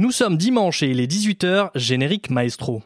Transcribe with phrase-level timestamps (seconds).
[0.00, 2.82] Nous sommes dimanche et il est 18h, générique maestro.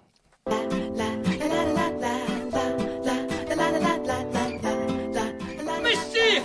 [5.80, 6.42] Messire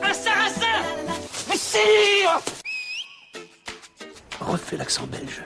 [0.00, 0.78] Un sarrasin
[1.48, 2.40] Messire
[4.38, 5.42] Refais l'accent belge.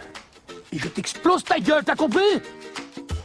[0.71, 2.21] Et je t'explose ta gueule, t'as compris?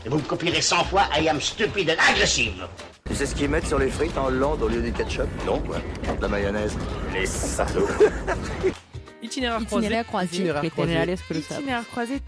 [0.05, 2.65] Et vous me copierez 100 fois I am stupid and aggressive.
[3.09, 5.27] Tu sais ce qu'ils mettent sur les frites en Hollande au lieu du ketchup?
[5.45, 5.79] Non, quoi?
[6.15, 6.77] De la mayonnaise.
[7.13, 7.89] Les salauds.
[9.31, 9.85] Itinéraire croisé.
[9.85, 10.35] Itinéraire croisé.
[10.35, 10.91] Itinéraire Les croisé.
[10.91, 11.57] Ténégalais que le savent.
[11.59, 12.21] Itinéraire croisé.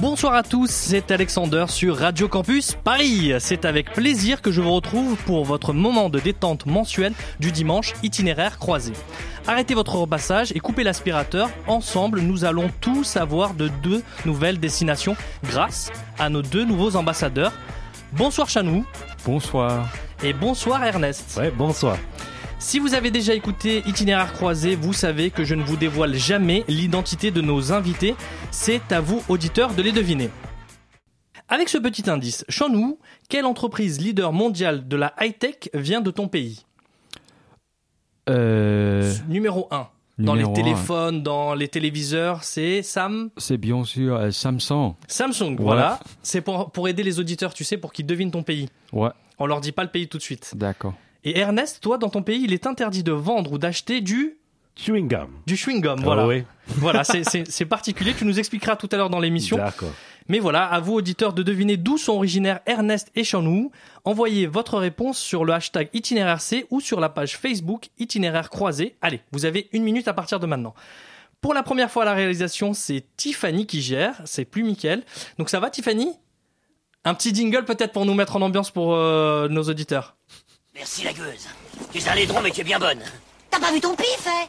[0.00, 3.32] Bonsoir à tous, c'est Alexander sur Radio Campus Paris.
[3.38, 7.92] C'est avec plaisir que je vous retrouve pour votre moment de détente mensuel du dimanche
[8.02, 8.92] itinéraire croisé.
[9.46, 11.50] Arrêtez votre repassage et coupez l'aspirateur.
[11.68, 17.52] Ensemble, nous allons tout savoir de deux nouvelles destinations grâce à nos deux nouveaux ambassadeurs.
[18.12, 18.84] Bonsoir Chanou
[19.24, 19.88] Bonsoir.
[20.24, 21.36] et bonsoir Ernest.
[21.38, 21.96] Ouais, bonsoir.
[22.62, 26.64] Si vous avez déjà écouté Itinéraire croisé, vous savez que je ne vous dévoile jamais
[26.68, 28.14] l'identité de nos invités.
[28.52, 30.30] C'est à vous, auditeurs, de les deviner.
[31.48, 36.28] Avec ce petit indice, Chanou, quelle entreprise leader mondiale de la high-tech vient de ton
[36.28, 36.64] pays
[38.30, 39.88] Euh, Numéro 1.
[40.18, 44.94] Dans numéro les un, téléphones, dans les téléviseurs, c'est Sam C'est bien sûr euh, Samsung.
[45.08, 45.56] Samsung.
[45.58, 45.98] Voilà.
[46.22, 48.68] C'est pour, pour aider les auditeurs, tu sais, pour qu'ils devinent ton pays.
[48.92, 49.10] Ouais,
[49.40, 50.52] On leur dit pas le pays tout de suite.
[50.54, 50.94] d'accord.
[51.24, 54.38] Et Ernest, toi, dans ton pays, il est interdit de vendre ou d'acheter du
[54.74, 55.28] Chewing gum.
[55.46, 56.00] du chewing gum.
[56.00, 56.22] Voilà.
[56.22, 56.44] Ah oui.
[56.78, 58.14] Voilà, c'est- c'est c'est particulier.
[58.14, 59.58] Tu nous expliqueras tout à l'heure dans l'émission.
[59.58, 59.90] D'accord.
[60.28, 63.70] Mais voilà, à vous auditeurs de deviner d'où sont originaires Ernest et Chanou.
[64.04, 68.94] Envoyez votre réponse sur le hashtag itinéraire C ou sur la page Facebook itinéraire croisé.
[69.02, 70.74] Allez, vous avez une minute à partir de maintenant.
[71.42, 75.02] Pour la première fois à la réalisation, c'est Tiffany qui gère, c'est plus Mickaël.
[75.38, 76.12] Donc ça va Tiffany?
[77.04, 80.16] Un petit jingle peut-être pour nous mettre en ambiance pour euh, nos auditeurs.
[80.74, 81.48] Merci la gueuse.
[81.92, 83.00] Tu es un laidron mais tu es bien bonne.
[83.50, 84.46] T'as pas vu ton pif, hein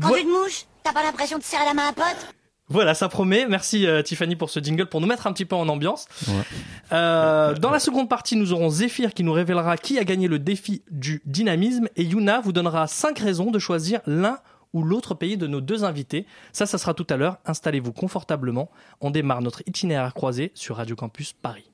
[0.00, 2.34] Quand Vo- tu te mouches, t'as pas l'impression de serrer la main à un pote
[2.68, 3.46] Voilà, ça promet.
[3.46, 6.06] Merci euh, Tiffany pour ce jingle pour nous mettre un petit peu en ambiance.
[6.28, 6.34] Ouais.
[6.92, 10.38] Euh, dans la seconde partie, nous aurons Zéphyr qui nous révélera qui a gagné le
[10.38, 14.38] défi du dynamisme et Yuna vous donnera cinq raisons de choisir l'un
[14.72, 16.26] ou l'autre pays de nos deux invités.
[16.52, 17.38] Ça, ça sera tout à l'heure.
[17.46, 18.70] Installez-vous confortablement.
[19.00, 21.64] On démarre notre itinéraire croisé sur Radio Campus Paris.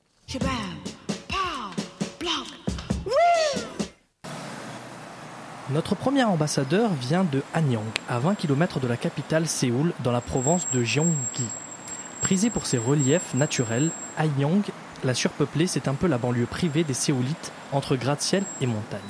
[5.73, 10.21] Notre premier ambassadeur vient de Anyang, à 20 km de la capitale Séoul, dans la
[10.21, 11.47] province de Gyeonggi.
[12.21, 14.63] Prisé pour ses reliefs naturels, Anyang,
[15.03, 19.01] la surpeuplée, c'est un peu la banlieue privée des Séoulites, entre gratte-ciel et montagne.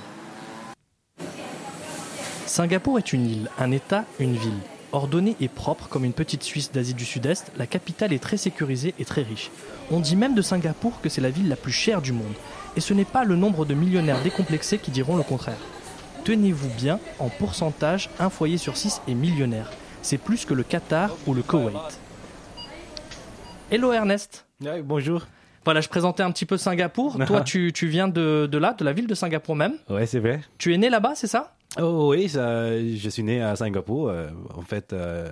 [2.47, 4.61] Singapour est une île, un État, une ville.
[4.93, 8.95] Ordonnée et propre comme une petite Suisse d'Asie du Sud-Est, la capitale est très sécurisée
[9.01, 9.51] et très riche.
[9.91, 12.35] On dit même de Singapour que c'est la ville la plus chère du monde.
[12.77, 15.59] Et ce n'est pas le nombre de millionnaires décomplexés qui diront le contraire.
[16.25, 19.71] Tenez-vous bien, en pourcentage, un foyer sur six est millionnaire.
[20.03, 21.77] C'est plus que le Qatar ou le Koweït.
[23.71, 24.47] Hello Ernest.
[24.63, 25.27] Ouais, bonjour.
[25.65, 27.17] Voilà, je présentais un petit peu Singapour.
[27.27, 29.75] Toi, tu, tu viens de, de là, de la ville de Singapour même.
[29.89, 30.41] Ouais, c'est vrai.
[30.59, 31.55] Tu es né là-bas, c'est ça?
[31.81, 34.09] Oh oui, ça, je suis né à Singapour.
[34.09, 35.31] euh, en fait, euh,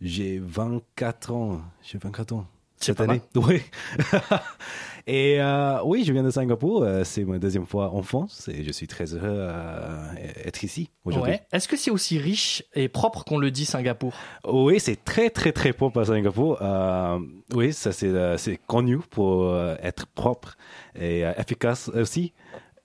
[0.00, 1.60] j'ai 24 ans.
[1.82, 2.46] J'ai 24 ans.
[2.80, 3.20] Cette année.
[3.34, 3.62] Oui.
[5.06, 6.82] et euh, oui, je viens de Singapour.
[6.82, 9.48] euh, c'est ma deuxième fois en France et je suis très heureux
[10.44, 11.32] d'être ici aujourd'hui.
[11.32, 11.42] Ouais.
[11.52, 14.14] Est-ce que c'est aussi riche et propre qu'on le dit Singapour?
[14.46, 16.58] Oui, c'est très, très, très propre à Singapour.
[16.60, 17.18] Euh,
[17.54, 20.56] oui, ça, c'est, euh, c'est connu pour euh, être propre
[20.94, 22.32] et euh, efficace aussi.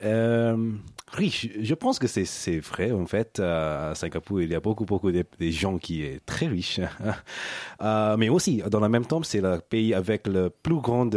[0.04, 0.72] Euh,
[1.14, 2.92] riche, je pense que c'est, vrai.
[2.92, 6.20] En fait, euh, à Singapour, il y a beaucoup, beaucoup de, de gens qui sont
[6.26, 6.80] très riches.
[7.82, 11.10] Euh, mais aussi, dans le même temps, c'est le pays avec le plus grand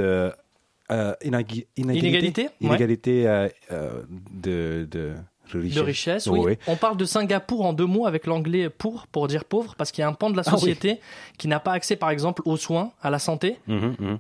[0.91, 2.51] euh, Inégalité, ouais.
[2.61, 4.03] inégalité euh, euh,
[4.33, 5.15] de, de
[5.53, 5.75] richesse.
[5.75, 6.41] De richesse, oui.
[6.45, 6.59] Oui.
[6.69, 10.03] On parle de Singapour en deux mots avec l'anglais pour, pour dire pauvre, parce qu'il
[10.03, 10.61] y a un pan de la Ah oui.
[10.61, 11.01] société
[11.39, 13.59] qui n'a pas accès, par exemple, aux soins, à la santé.
[13.67, 14.19] Mhm, mhm.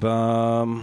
[0.00, 0.80] Ben,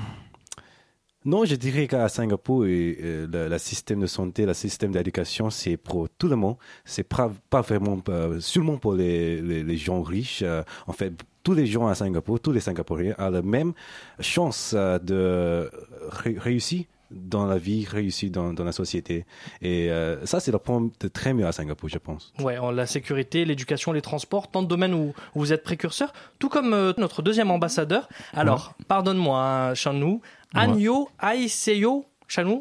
[1.26, 5.76] non, je dirais qu'à Singapour, et, euh, le, système de santé, le système d'éducation, c'est
[5.76, 6.58] pour tout le monde.
[6.86, 10.44] C'est pas, pas vraiment euh, seulement pour les, les, gens riches.
[10.44, 13.74] Euh, en fait, tous les gens à Singapour, tous les Singapouriens ont la même
[14.20, 15.70] chance de
[16.10, 16.86] ré- réussir
[17.16, 19.26] dans la vie réussie dans, la société.
[19.62, 22.34] Et euh, ça, c'est le point de très mieux à Singapour, je pense.
[22.40, 26.74] Ouais, la sécurité, l'éducation, les transports, tant de domaines où, vous êtes précurseur, tout comme
[26.74, 28.10] euh, notre deuxième ambassadeur.
[28.34, 30.22] Alors, pardonne-moi, hein, Chanou,
[30.54, 30.62] ouais.
[30.62, 32.60] Anyo Aiseyo Chanou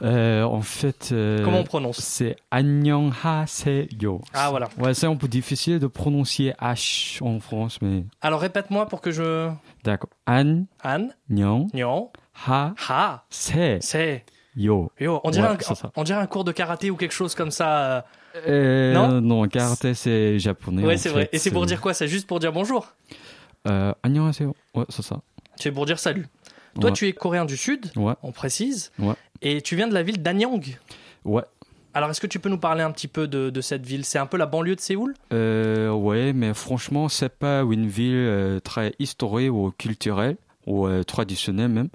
[0.00, 1.12] euh, en fait,
[1.44, 1.98] comment on prononce?
[1.98, 4.20] C'est Annyeonghaseyo.
[4.32, 4.68] Ah voilà.
[4.78, 8.04] Ouais, c'est un peu difficile de prononcer H en France, mais.
[8.20, 9.50] Alors répète-moi pour que je.
[9.82, 10.10] D'accord.
[10.28, 10.66] An.
[10.84, 11.08] An.
[11.28, 11.66] Nyong.
[11.74, 12.10] Nyong
[12.47, 14.25] Ha, Ha, Se, C'est...
[14.55, 14.91] Yo.
[14.99, 15.91] Yo, on dirait, Ouais, un, c'est ça.
[15.95, 17.97] on dirait un cours de karaté ou quelque chose comme ça.
[17.97, 18.01] euh,
[18.47, 20.83] Euh, Non non, karaté c'est japonais.
[20.83, 21.23] Ouais, en c'est vrai.
[21.23, 22.87] fait, Et c'est pour dire quoi C'est juste pour dire bonjour
[23.67, 24.53] euh, 안녕하세요.
[24.75, 25.21] Ouais, c'est ça.
[25.55, 26.27] C'est pour dire salut.
[26.79, 26.95] Toi, Ouais.
[26.95, 28.13] tu es coréen du Sud, Ouais.
[28.23, 28.91] on précise.
[28.99, 29.13] Ouais.
[29.41, 30.77] Et tu viens de la ville d'Anyang.
[31.23, 31.43] Ouais.
[31.93, 34.17] Alors, est-ce que tu peux nous parler un petit peu de, de cette ville C'est
[34.17, 38.59] un peu la banlieue de Séoul Euh, ouais, mais franchement, c'est pas une ville euh,
[38.59, 40.37] très historique ou culturelle
[40.68, 41.88] ou euh, traditionnelle même.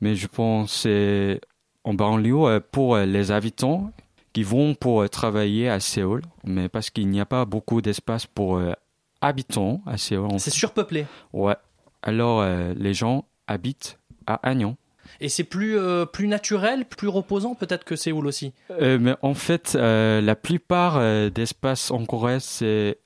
[0.00, 1.40] Mais je pense c'est
[1.84, 3.92] en banlieue euh, pour euh, les habitants
[4.32, 8.26] qui vont pour euh, travailler à Séoul, mais parce qu'il n'y a pas beaucoup d'espace
[8.26, 8.72] pour euh,
[9.20, 10.38] habitants à Séoul.
[10.38, 11.06] C'est surpeuplé.
[11.32, 11.56] Ouais.
[12.02, 14.74] Alors euh, les gens habitent à Anyang.
[15.20, 18.52] Et c'est plus, euh, plus naturel, plus reposant peut-être que Séoul aussi?
[18.72, 22.98] Euh, mais en fait, euh, la plupart euh, d'espaces en Corée, c'est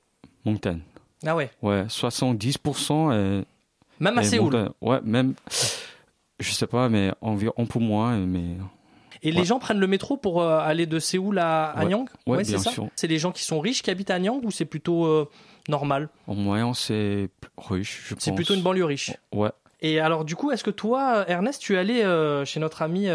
[0.43, 0.81] montagne.
[1.25, 1.51] Ah ouais.
[1.61, 3.43] Ouais, 70%.
[4.01, 4.69] Même à Et Séoul.
[4.81, 5.35] Ouais, même,
[6.39, 8.57] je sais pas, mais environ peu moins, mais
[9.21, 11.83] Et les gens prennent le métro pour euh, aller de Séoul à Ouais.
[11.85, 12.71] Anyang Ouais, c'est ça.
[12.95, 15.29] C'est les gens qui sont riches qui habitent à Anyang ou c'est plutôt euh,
[15.69, 18.23] normal en moyen, c'est riche, je pense.
[18.23, 19.11] C'est plutôt une banlieue riche.
[19.31, 19.51] Ouais.
[19.81, 23.07] Et alors, du coup, est-ce que toi, Ernest, tu es allé euh, chez notre ami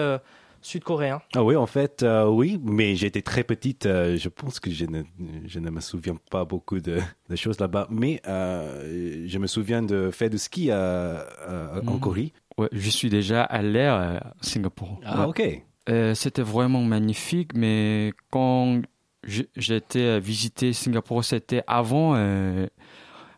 [0.67, 3.87] sud-coréen Ah oui, en fait, euh, oui, mais j'étais très petite.
[3.87, 5.03] euh, je pense que je ne,
[5.47, 6.99] je ne me souviens pas beaucoup de,
[7.31, 7.87] de choses là-bas.
[7.91, 12.01] Mais euh, je me souviens de faire du ski euh, euh, en Mhm.
[12.01, 12.33] Corée.
[12.59, 14.99] Ouais, je suis déjà allé à Singapour.
[15.01, 15.05] Ouais.
[15.07, 15.43] Ah, ok.
[15.89, 18.81] Euh, C'était vraiment magnifique, mais quand
[19.25, 22.67] j'ai- j'étais visité Singapour, c'était avant, euh,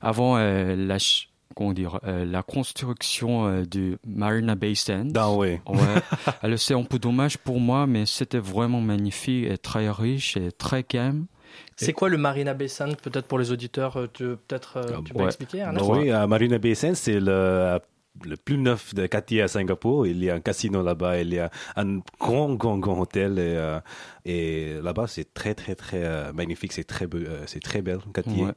[0.00, 5.10] avant euh, la, ch- comment dire, euh, la construction euh, du Marina Bay Sands.
[5.16, 5.58] Ah oui.
[5.66, 5.78] Ouais.
[6.42, 10.52] Alors c'est un peu dommage pour moi, mais c'était vraiment magnifique et très riche et
[10.52, 11.26] très calme.
[11.74, 15.00] C'est quoi le Marina Bay Sands Peut-être pour les auditeurs, euh, tu peut-être euh, Ah,
[15.04, 15.26] tu peux ouais.
[15.26, 17.80] expliquer, Ah oui, à Marina Bay Sands, c'est le,
[18.24, 20.06] le plus neuf de quartier à Singapour.
[20.06, 23.32] Il y a un casino là-bas, il y a un grand, grand, grand hôtel.
[23.40, 23.80] Et, euh,
[24.24, 26.72] et là-bas, c'est très, très, très euh, magnifique.
[26.72, 28.44] C'est très, beau, euh, c'est très bel quartier.
[28.44, 28.52] Ouais.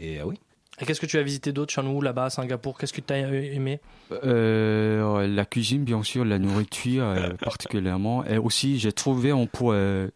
[0.00, 0.38] Et euh, oui.
[0.80, 2.78] Et qu'est-ce que tu as visité d'autre chez nous, là-bas, à Singapour?
[2.78, 3.80] Qu'est-ce que tu as aimé?
[4.24, 8.24] Euh, la cuisine, bien sûr, la nourriture euh, particulièrement.
[8.24, 10.08] Et aussi, j'ai trouvé un peu euh,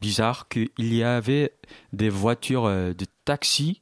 [0.00, 1.52] bizarre qu'il y avait
[1.92, 3.80] des voitures euh, de taxi.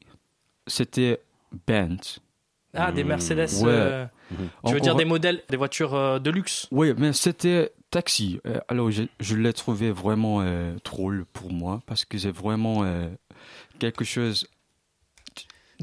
[0.67, 1.21] C'était
[1.67, 2.19] Benz.
[2.75, 3.09] Ah, des Mmh.
[3.09, 3.63] Mercedes.
[3.63, 3.69] Ouais.
[3.69, 6.67] euh, tu veux Encore- dire des modèles, des voitures euh, de luxe?
[6.71, 8.41] Oui, mais c'était taxi.
[8.69, 13.09] Alors, je, je l'ai trouvé vraiment euh, drôle pour moi parce que c'est vraiment euh,
[13.79, 14.47] quelque chose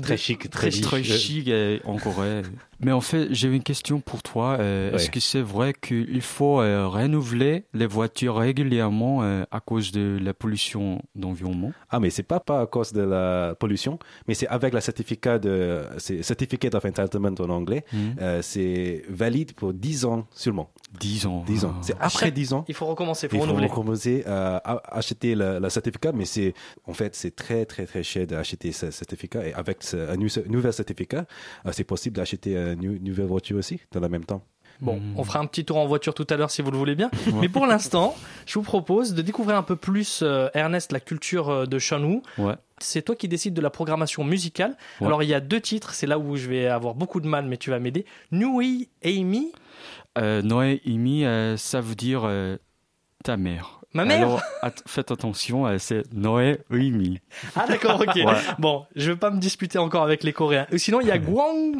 [0.01, 1.17] Très chic, très, très, riche.
[1.17, 2.41] chic euh, en Corée.
[2.81, 4.55] Mais en fait, j'ai une question pour toi.
[4.59, 5.11] Euh, Est-ce Ouais.
[5.11, 10.33] que c'est vrai qu'il faut euh, renouveler les voitures régulièrement euh, à cause de la
[10.33, 11.73] pollution d'environnement?
[11.89, 15.39] Ah, mais c'est pas, pas à cause de la pollution, mais c'est avec le certificat
[15.39, 15.81] de,
[16.21, 17.83] Certificate of Entitlement en anglais.
[18.21, 20.69] Euh, c'est valide pour 10 ans seulement.
[20.99, 21.43] 10 ans.
[21.45, 21.73] 10 ans.
[21.75, 21.79] Ah.
[21.81, 22.65] C'est À après chaque- 10 ans.
[22.67, 23.67] Il faut recommencer, il faut Il faut renouveler.
[23.67, 26.53] recommencer à à acheter le, le certificat, mais c'est
[26.87, 30.27] en fait c'est très très très cher d'acheter ce certificat et avec ce, un nou-
[30.47, 31.25] nouvel certificat,
[31.65, 34.43] euh, c'est possible d'acheter une nou- nouvelle voiture aussi dans le même temps.
[34.81, 36.95] Bon, on fera un petit tour en voiture tout à l'heure si vous le voulez
[36.95, 37.11] bien.
[37.41, 38.15] Mais pour l'instant,
[38.45, 41.77] je vous propose de découvrir un peu plus, euh, Ernest, la culture euh, de.
[42.37, 42.53] Ouais.
[42.77, 44.77] C'est toi qui décides de la programmation musicale.
[45.01, 45.07] Ouais.
[45.07, 47.45] Alors, il y a deux titres, c'est là où je vais avoir beaucoup de mal,
[47.45, 48.05] mais tu vas m'aider.
[48.31, 49.51] Nui Amy,
[50.17, 52.57] Euh, Noé Imi, euh, ça veut dire euh,
[53.23, 53.81] ta mère.
[53.93, 54.17] ma mère.
[54.19, 57.19] Alors, at- faites attention, c'est Noé Imi.
[57.55, 58.15] Ah, d'accord, ok.
[58.15, 58.33] Ouais.
[58.57, 60.67] Bon, je vais pas me disputer encore avec les Coréens.
[60.77, 61.75] Sinon, il y a Gwang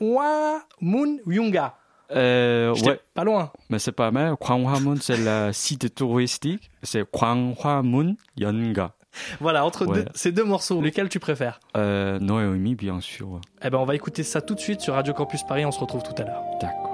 [0.00, 1.74] Gwa Moon Yunga.
[2.10, 3.50] Euh, ouais, pas loin.
[3.70, 4.34] mais c'est pas mal.
[4.38, 6.70] Gwanghwamun, c'est le site touristique.
[6.82, 8.92] C'est Gwanghwamun Yonga.
[9.40, 10.02] Voilà, entre Ouais.
[10.02, 11.60] deux- ces deux morceaux, lequel tu préfères?
[11.76, 13.40] Euh, Noé Imi, bien sûr.
[13.64, 15.64] Eh ben, on va écouter ça tout de suite sur Radio Campus Paris.
[15.64, 16.42] On se retrouve tout à l'heure.
[16.60, 16.93] D'accord.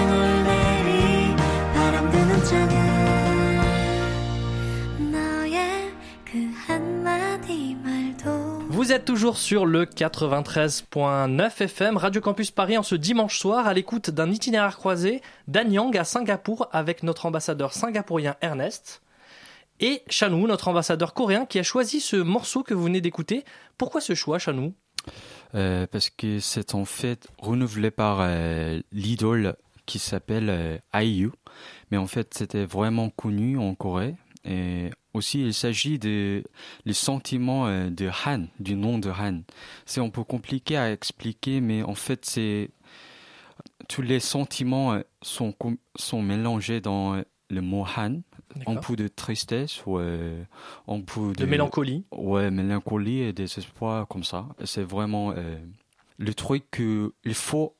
[8.81, 13.75] Vous êtes toujours sur le 93.9 FM Radio Campus Paris en ce dimanche soir à
[13.75, 19.03] l'écoute d'un itinéraire croisé d'Anyang à Singapour avec notre ambassadeur singapourien Ernest
[19.81, 23.45] et Chanou, notre ambassadeur coréen qui a choisi ce morceau que vous venez d'écouter.
[23.77, 24.73] Pourquoi ce choix, Chanou?
[25.53, 31.29] Euh, parce que c'est en fait renouvelé par euh, l'idole qui s'appelle euh, IU.
[31.91, 34.15] Mais en fait, c'était vraiment connu en Corée.
[34.45, 36.43] Et aussi, il s'agit de
[36.85, 39.41] les sentiments euh, de Han, du nom de Han.
[39.85, 42.69] C'est un peu compliqué à expliquer, mais en fait, c'est
[43.87, 45.53] tous les sentiments euh, sont
[45.95, 48.21] sont mélangés dans euh, le mot Han.
[48.67, 50.43] Un peu de tristesse ou euh,
[50.87, 52.03] un peu De mélancolie.
[52.11, 54.45] Ouais, mélancolie et désespoir comme ça.
[54.65, 55.57] C'est vraiment euh,
[56.17, 57.75] le truc qu'il faut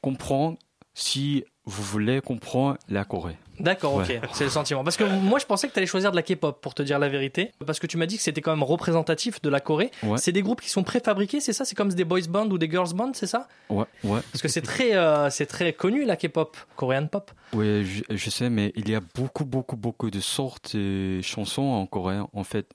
[0.00, 0.56] comprendre
[0.94, 3.36] si vous voulez comprendre la Corée.
[3.60, 4.20] D'accord, ok, Ouais.
[4.32, 4.82] c'est le sentiment.
[4.82, 6.98] Parce que moi, je pensais que tu allais choisir de la K-pop, pour te dire
[6.98, 7.52] la vérité.
[7.66, 9.90] Parce que tu m'as dit que c'était quand même représentatif de la Corée.
[10.02, 10.18] Ouais.
[10.18, 11.64] C'est des groupes qui sont préfabriqués, c'est ça?
[11.64, 13.48] C'est comme des boys bands ou des girls bands, c'est ça?
[13.68, 14.20] Ouais, ouais.
[14.32, 17.30] Parce que c'est très, euh, c'est très connu la K-pop, Korean pop.
[17.52, 21.62] Oui, je, je sais, mais il y a beaucoup, beaucoup, beaucoup de sortes de chansons
[21.62, 22.70] en coréen, en fait,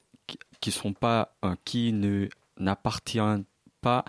[0.62, 2.28] qui, sont pas, euh, qui ne
[2.60, 3.44] n'appartiennent
[3.82, 4.04] pas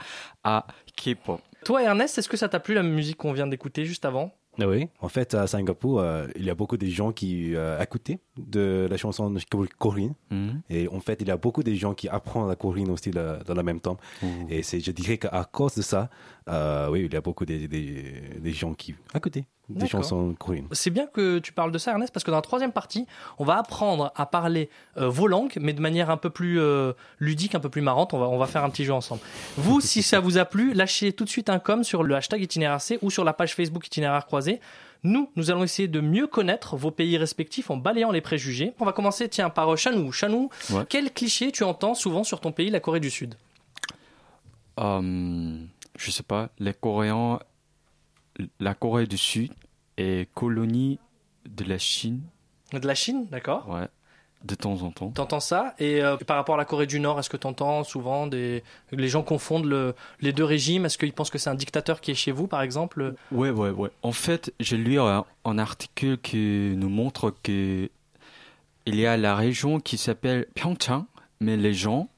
[0.45, 0.67] à
[0.97, 1.41] K-pop.
[1.65, 4.33] Toi, Ernest, est-ce que ça t'a plu la musique qu'on vient d'écouter juste avant?
[4.59, 8.11] Oui, en fait, à Singapour, euh, il y a beaucoup de gens qui euh, écoutent
[8.39, 10.15] de la chanson co- coréenne.
[10.31, 10.63] Mhm.
[10.71, 13.39] Et en fait, il y a beaucoup de gens qui apprennent la coréenne aussi là,
[13.47, 13.97] dans le même temps.
[14.49, 16.09] Et c'est, je dirais qu'à cause de ça,
[16.49, 20.35] euh, oui, il y a beaucoup de, de- gens qui écoutent des chansons.
[20.73, 23.07] C'est bien que tu parles de ça, Ernest, parce que dans la troisième partie,
[23.39, 26.93] on va apprendre à parler euh, vos langues, mais de manière un peu plus euh,
[27.19, 28.15] ludique, un peu plus marrante.
[28.15, 29.21] On va, on va faire un petit jeu ensemble.
[29.57, 32.43] Vous, si ça vous a plu, lâchez tout de suite un com sur le hashtag
[32.43, 34.61] itinéraire C ou sur la page Facebook itinéraire croisé.
[35.03, 38.73] Nous, nous allons essayer de mieux connaître vos pays respectifs en balayant les préjugés.
[38.81, 40.11] On va commencer, tiens, par euh, Chanou.
[40.13, 40.85] Chanou, Ouais.
[40.89, 43.35] quel cliché tu entends souvent sur ton pays, la Corée du Sud?
[44.81, 45.59] Euh,
[45.99, 47.41] je sais pas, les Coréens,
[48.61, 49.53] la Corée du Sud
[49.97, 50.99] est colonie
[51.49, 52.21] de la Chine,
[52.73, 53.87] De la Chine, d'accord ouais,
[54.45, 55.11] de temps en temps.
[55.11, 55.75] T'entends ça?
[55.79, 58.63] Et euh, par rapport à la Corée du Nord, est-ce que t'entends souvent des
[58.93, 60.85] les gens confondent le- les deux régimes?
[60.85, 63.15] Est-ce qu'ils pensent que c'est un dictateur qui est chez vous, par exemple?
[63.33, 63.91] Ouais, ouais, ouais.
[64.03, 67.89] En fait, j'ai lu un, un article qui nous montre que
[68.89, 71.07] il y a la région qui s'appelle Pyeongchang,
[71.41, 72.09] mais les gens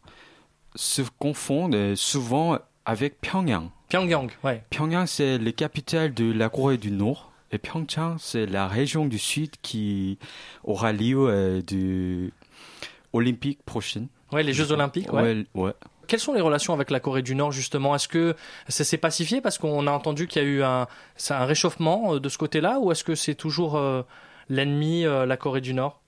[0.74, 3.70] se confondent souvent avec Pyongyang.
[3.88, 4.62] Pyongyang, ouais.
[4.70, 7.32] Pyongyang, c'est la capitale de la Corée du Nord.
[7.50, 10.18] Et Pyeongchang, c'est la région du Sud qui
[10.64, 12.32] aura lieu euh, du
[13.14, 14.08] Olympique prochaine.
[14.32, 15.10] Ouais, les Jeux Olympiques.
[15.12, 15.22] Ouais.
[15.22, 15.72] Ouais, ouais.
[16.06, 17.94] Quelles sont les relations avec la Corée du Nord justement?
[17.94, 18.36] Est-ce que
[18.68, 20.86] ça s'est pacifié parce qu'on a entendu qu'il y a eu un,
[21.30, 24.02] un réchauffement euh, de ce côté-là, ou est-ce que c'est toujours euh,
[24.50, 26.02] l'ennemi, euh, la Corée du Nord?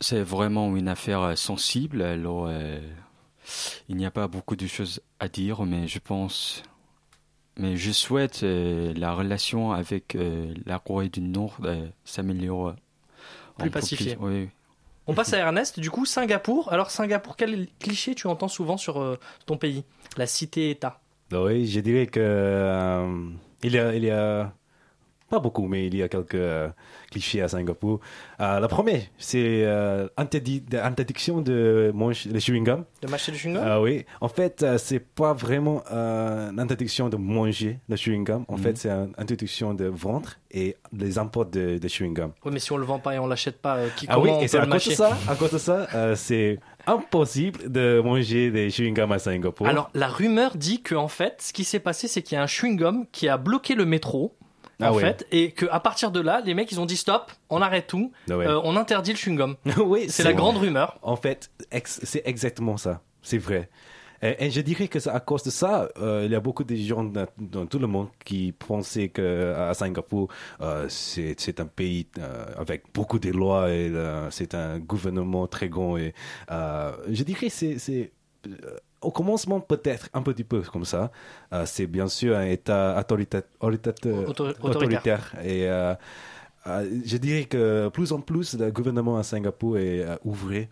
[0.00, 2.02] C'est vraiment une affaire sensible.
[2.02, 2.50] Alors,
[3.88, 6.62] il n'y a pas beaucoup de choses à dire, mais je pense.
[7.58, 12.74] Mais je souhaite euh, la relation avec euh, la Corée du Nord euh, s'améliore.
[13.58, 14.16] Plus pacifiée.
[14.20, 14.48] oui.
[15.06, 15.80] On passe à Ernest.
[15.80, 16.72] Du coup, Singapour.
[16.72, 19.84] Alors Singapour, quel cliché tu entends souvent sur euh, ton pays?
[20.16, 21.00] La cité-État.
[21.32, 23.28] Oui, je dirais que euh,
[23.62, 24.52] il y a, il y a
[25.32, 26.68] pas beaucoup, mais il y a quelques euh,
[27.10, 28.00] clichés à Singapour.
[28.38, 32.84] Euh, la première, c'est euh, interdit- de- manger les chewing-gums.
[33.00, 33.62] De mâcher du chewing-gum?
[33.64, 38.44] Ah oui, en fait, euh, c'est pas vraiment euh, une interdiction de manger le chewing-gum.
[38.46, 42.32] En fait, c'est une interdiction de vendre et les imports de, de chewing-gum.
[42.44, 44.30] Oui, mais si on le vend pas et on l'achète pas, euh, qui, Ah oui,
[44.42, 48.02] et c'est à le cause de ça, à cause de ça, euh, c'est impossible de
[48.04, 49.66] manger des chewing-gums à Singapour.
[49.66, 52.42] Alors, la rumeur dit que en fait, ce qui s'est passé, c'est qu'il y a
[52.42, 54.36] un chewing-gum qui a bloqué le métro.
[54.80, 55.00] En Ah ouais.
[55.02, 58.12] fait, et qu'à partir de là, les mecs ils ont dit stop, on arrête tout,
[58.30, 58.46] Ah ouais.
[58.46, 59.56] euh, on interdit le chewing-gum.
[59.84, 60.98] oui, C'est la grande rumeur.
[61.02, 63.00] En fait, ex- c'est exactement ça.
[63.22, 63.68] C'est vrai.
[64.24, 66.62] Et, et je dirais que c'est à cause de ça, euh, il y a beaucoup
[66.64, 70.28] de gens dans, dans tout le monde qui pensaient que à Singapour,
[70.60, 72.06] euh, c'est un pays
[72.56, 73.92] avec beaucoup de lois et
[74.30, 75.96] c'est un gouvernement très grand.
[75.96, 76.14] Et
[76.48, 78.12] je dirais que c'est
[79.02, 81.10] au commencement peut-être un petit peu comme ça.
[81.52, 84.64] Euh, c'est bien sûr un État autorita- autorita- Auto- autoritaire.
[84.64, 85.94] autoritaire et euh,
[86.68, 90.66] euh, je dirais que plus en plus le gouvernement à Singapour est ouvert.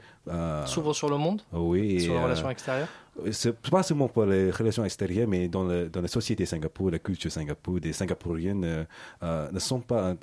[0.66, 2.88] S'ouvre sur le monde, oui, et, sur les relations extérieures?
[3.32, 7.00] c'est pas seulement pour les relations extérieures, mais dans, le, dans la société Singapour, la
[7.00, 10.14] culture Singapour, des Singapouriens euh, ne sont pas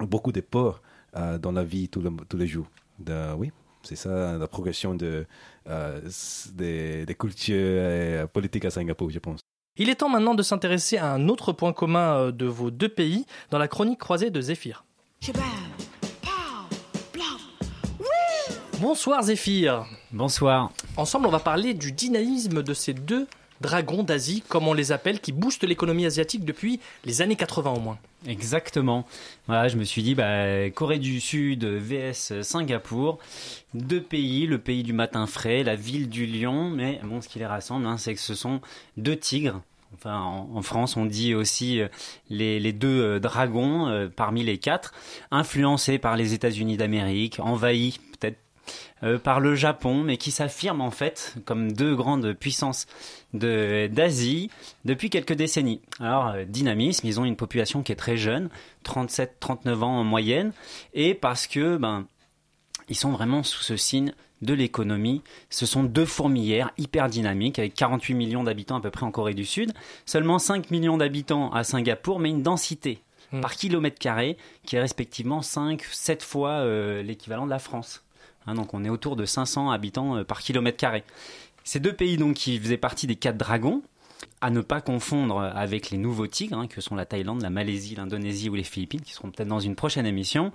[0.00, 0.82] beaucoup de peur
[1.16, 2.66] euh, dans la vie tous, le- tous les jours.
[2.98, 3.52] De- oui,
[3.82, 5.26] c'est ça la progression de,
[5.66, 9.40] des, des cultures et euh, politiques à Singapour, je pense.
[9.76, 12.88] Il est temps maintenant de s'intéresser à un autre point commun euh, de vos deux
[12.88, 14.84] pays dans la chronique croisée de Zéphyr.
[18.80, 19.86] Bonsoir Zéphyr.
[20.12, 20.70] Bonsoir.
[20.96, 23.26] Ensemble, on va parler du dynamisme de ces deux
[23.60, 27.80] dragons d'Asie, comme on les appelle, qui boostent l'économie asiatique depuis les années 80 au
[27.80, 27.98] moins.
[28.26, 29.06] Exactement.
[29.46, 33.18] Voilà, je me suis dit, bah, Corée du Sud vs Singapour,
[33.74, 37.38] deux pays, le pays du matin frais, la ville du lion, mais bon, ce qui
[37.38, 38.60] les rassemble, hein, c'est que ce sont
[38.96, 39.60] deux tigres.
[39.94, 41.88] Enfin, en, France, on dit aussi euh,
[42.28, 44.92] les, les deux euh, dragons euh, parmi les quatre,
[45.30, 48.38] influencés par les États-Unis d'Amérique, envahis peut-être
[49.02, 52.86] euh, par le Japon, mais qui s'affirment en fait comme deux grandes puissances
[53.32, 54.50] de- d'Asie
[54.84, 55.80] depuis quelques décennies.
[56.00, 58.48] Alors, euh, dynamisme, ils ont une population qui est très jeune,
[58.84, 60.52] 37-39 ans en moyenne,
[60.94, 62.06] et parce que ben,
[62.88, 65.22] ils sont vraiment sous ce signe de l'économie.
[65.48, 69.32] Ce sont deux fourmilières hyper dynamiques, avec 48 millions d'habitants à peu près en Corée
[69.34, 69.72] du Sud,
[70.04, 73.00] seulement 5 millions d'habitants à Singapour, mais une densité
[73.32, 73.40] Hmm.
[73.40, 78.03] par kilomètre carré qui est respectivement 5-7 fois euh, l'équivalent de la France.
[78.46, 81.04] Hein, donc on est autour de 500 habitants euh, par kilomètre carré.
[81.64, 83.82] Ces deux pays donc qui faisaient partie des quatre dragons,
[84.40, 87.94] à ne pas confondre avec les nouveaux tigres, hein, que sont la Thaïlande, la Malaisie,
[87.94, 90.52] l'Indonésie ou les Philippines, qui seront peut-être dans une prochaine émission.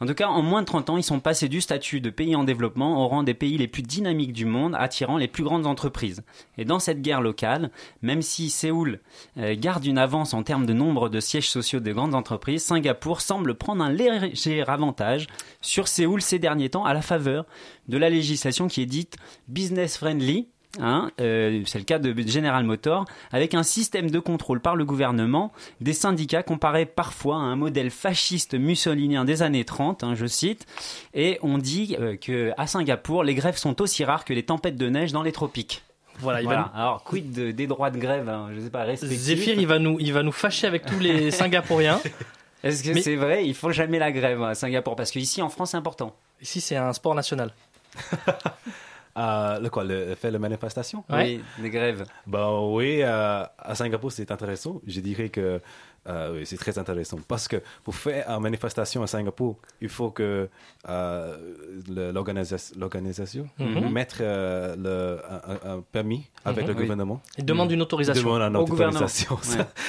[0.00, 2.36] En tout cas, en moins de 30 ans, ils sont passés du statut de pays
[2.36, 5.66] en développement au rang des pays les plus dynamiques du monde, attirant les plus grandes
[5.66, 6.22] entreprises.
[6.56, 7.70] Et dans cette guerre locale,
[8.02, 9.00] même si Séoul
[9.38, 13.20] euh, garde une avance en termes de nombre de sièges sociaux des grandes entreprises, Singapour
[13.20, 15.26] semble prendre un léger avantage
[15.60, 17.44] sur Séoul ces derniers temps à la faveur
[17.88, 19.16] de la législation qui est dite
[19.48, 20.48] business friendly,
[20.80, 24.84] Hein, euh, c'est le cas de General Motors, avec un système de contrôle par le
[24.84, 25.50] gouvernement
[25.80, 30.66] des syndicats comparé parfois à un modèle fasciste mussolinien des années 30, hein, je cite,
[31.14, 34.76] et on dit euh, que à Singapour, les grèves sont aussi rares que les tempêtes
[34.76, 35.82] de neige dans les tropiques.
[36.18, 36.70] Voilà, il Voilà.
[36.74, 39.66] va Alors, quid de- des droits de grève, hein, je sais pas, respectifs Zéphyr, il
[39.66, 41.98] va nous, il va nous fâcher avec tous les Singapouriens.
[42.62, 43.46] Est-ce que Mais- c'est vrai?
[43.46, 46.14] Il faut jamais la grève à Singapour, parce qu'ici en France, c'est important.
[46.42, 47.52] Ici, c'est un sport national.
[49.18, 51.04] Euh, le quoi, le, faire la manifestation?
[51.10, 51.40] Ouais.
[51.58, 52.04] Oui, des grèves.
[52.26, 54.80] Bah oui, euh, à Singapour, c'est intéressant.
[54.86, 55.60] Je dirais que
[56.08, 57.18] euh, oui, c'est très intéressant.
[57.26, 60.48] Parce que pour faire une manifestation à Singapour, il faut que
[60.88, 61.36] euh,
[62.76, 63.90] l'organisation Mhm.
[63.92, 66.68] mette euh, le, un, permis avec Mhm.
[66.70, 66.82] le Oui.
[66.82, 67.20] gouvernement.
[67.36, 68.22] Il demande une autorisation.
[68.34, 69.08] demande une Au gouvernement.
[69.08, 69.34] Ça,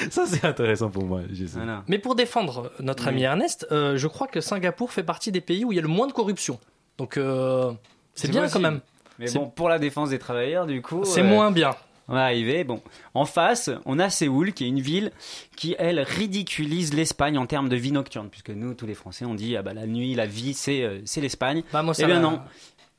[0.10, 1.22] ça, c'est intéressant pour moi.
[1.32, 1.58] je sais.
[1.58, 1.84] Voilà.
[1.88, 5.66] Mais pour défendre notre ami Ernest, euh, je crois que Singapour fait partie des pays
[5.66, 6.60] où il y a le moins de corruption.
[6.98, 7.72] Donc, euh,
[8.16, 8.64] c'est C'est bien possible.
[8.64, 8.82] quand même.
[9.20, 11.04] Mais bon, pour la défense des travailleurs, du coup.
[11.04, 11.76] C'est euh, moins bien.
[12.08, 12.64] On va arriver.
[12.64, 12.82] Bon,
[13.14, 15.12] en face, on a Séoul, qui est une ville
[15.56, 19.36] qui, elle, ridiculise l'Espagne en termes de vie nocturne, puisque nous, tous les Français, on
[19.36, 21.62] dit ah bah la nuit, la vie, c'est euh, c'est l'Espagne.
[21.72, 22.22] Bah, Eh bien va.
[22.22, 22.40] non.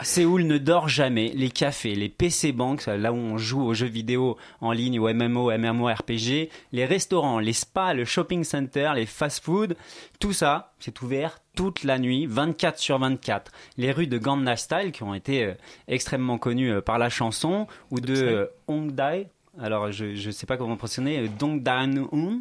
[0.03, 1.33] Séoul ne dort jamais.
[1.35, 5.13] Les cafés, les PC banks, là où on joue aux jeux vidéo en ligne, ou
[5.13, 9.77] MMO, MMORPG, les restaurants, les spas, le shopping center, les fast-food,
[10.19, 13.53] tout ça, c'est ouvert toute la nuit, 24 sur 24.
[13.77, 15.55] Les rues de Gangnam Style, qui ont été euh,
[15.89, 19.27] extrêmement connues euh, par la chanson, ou de euh, Hongdae,
[19.61, 22.41] alors je ne sais pas comment prononcer, Dong Dan Un,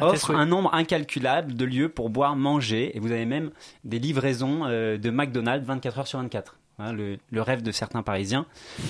[0.00, 3.50] offre un nombre incalculable de lieux pour boire, manger, et vous avez même
[3.84, 6.56] des livraisons de McDonald's 24 heures sur 24.
[6.78, 8.44] Hein, le, le rêve de certains Parisiens.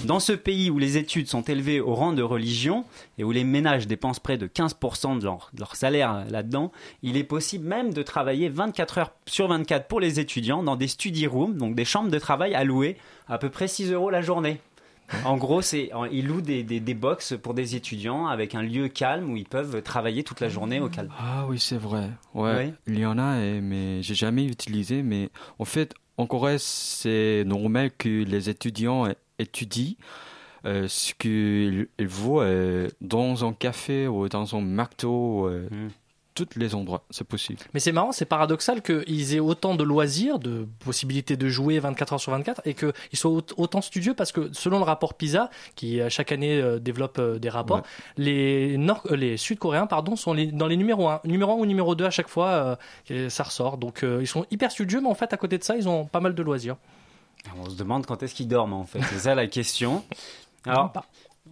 [0.07, 2.85] Dans ce pays où les études sont élevées au rang de religion
[3.16, 6.72] et où les ménages dépensent près de 15% de leur, de leur salaire là-dedans,
[7.05, 10.88] il est possible même de travailler 24 heures sur 24 pour les étudiants dans des
[10.88, 12.96] study rooms, donc des chambres de travail à louer
[13.29, 14.61] à peu près 6 euros la journée.
[15.25, 18.88] En gros, c'est ils louent des, des, des box pour des étudiants avec un lieu
[18.88, 21.11] calme où ils peuvent travailler toute la journée au calme.
[21.16, 22.11] Ah oui, c'est vrai.
[22.35, 22.72] Ouais, Oui.
[22.88, 25.05] il y en a, mais j'ai jamais utilisé.
[25.05, 29.07] Mais en fait, en Corée, c'est normal que les étudiants
[29.38, 29.94] étudient
[30.64, 35.88] euh, ce qu'ils ils voient euh, dans un café ou dans un McDo, euh, Mm.
[36.44, 37.61] Tous les endroits, c'est possible.
[37.75, 42.12] Mais c'est marrant, c'est paradoxal qu'ils aient autant de loisirs, de possibilités de jouer 24
[42.14, 45.51] heures sur 24 et qu'ils soient au- autant studieux parce que selon le rapport PISA,
[45.75, 47.83] qui euh, chaque année euh, développe euh, des rapports, Ouais.
[48.18, 51.66] les, Nord euh, les Sud-Coréens pardon, sont les- dans les numéros 1, numéro 1 ou
[51.66, 52.77] numéro 2 à chaque fois, euh,
[53.09, 53.79] et ça ressort.
[53.79, 56.05] Donc euh, ils sont hyper studieux, mais en fait à côté de ça, ils ont
[56.07, 56.77] pas mal de loisirs.
[57.64, 59.01] On se demande quand est-ce qu'ils dorment en fait.
[59.11, 60.03] C'est ça la question.
[60.64, 60.92] Alors,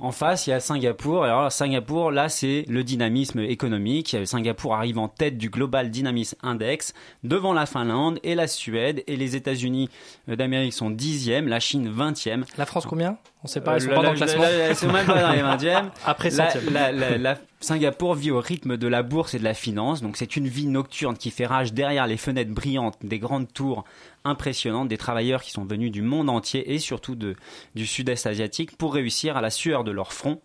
[0.00, 1.24] en face, il y a Singapour.
[1.24, 4.16] Alors, Singapour, là, c'est le dynamisme économique.
[4.24, 9.02] Singapour arrive en tête du Global Dynamism Index, devant la Finlande et la Suède.
[9.06, 9.88] Et les États-Unis
[10.26, 12.44] d'Amérique sont 10e, la Chine 20e.
[12.58, 13.18] La France combien?
[13.44, 14.42] On sait pas, ils sont la- pas dans la- le classement.
[14.42, 15.90] la- la- Ils sont même pas dans les 20e.
[16.06, 19.54] Après La- la- la- la- Singapour vit au rythme de la bourse et de la
[19.54, 23.50] finance, donc c'est une vie nocturne qui fait rage derrière les fenêtres brillantes des grandes
[23.52, 23.84] tours
[24.24, 27.36] impressionnantes des travailleurs qui sont venus du monde entier et surtout de,
[27.74, 30.40] du sud-est asiatique pour réussir à la sueur de leur front.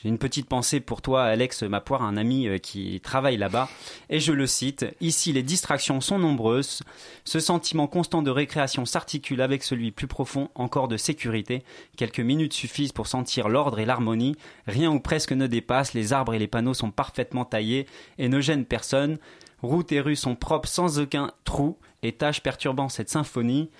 [0.00, 3.68] J'ai une petite pensée pour toi, Alex Mapoire, un ami euh, qui travaille là-bas.
[4.10, 6.84] Et je le cite, Ici, les distractions sont nombreuses.
[7.24, 11.64] Ce sentiment constant de récréation s'articule avec celui plus profond encore de sécurité.
[11.96, 14.36] Quelques minutes suffisent pour sentir l'ordre et l'harmonie.
[14.68, 15.94] Rien ou presque ne dépasse.
[15.94, 17.86] Les arbres et les panneaux sont parfaitement taillés
[18.18, 19.18] et ne gênent personne.
[19.62, 23.70] Routes et rues sont propres sans aucun trou et tâches perturbant cette symphonie.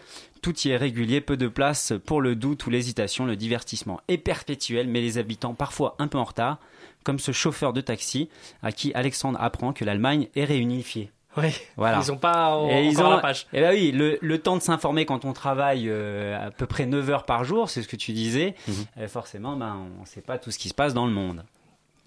[0.42, 3.26] Tout y est régulier, peu de place pour le doute ou l'hésitation.
[3.26, 6.58] Le divertissement est perpétuel, mais les habitants parfois un peu en retard,
[7.04, 8.28] comme ce chauffeur de taxi
[8.62, 11.10] à qui Alexandre apprend que l'Allemagne est réunifiée.
[11.36, 12.00] Oui, Voilà.
[12.02, 13.46] ils ont pas en- Et ils encore ont, la page.
[13.52, 16.86] Eh ben oui, le, le temps de s'informer quand on travaille euh, à peu près
[16.86, 18.54] 9 heures par jour, c'est ce que tu disais.
[18.98, 21.44] Euh, forcément, ben, on ne sait pas tout ce qui se passe dans le monde.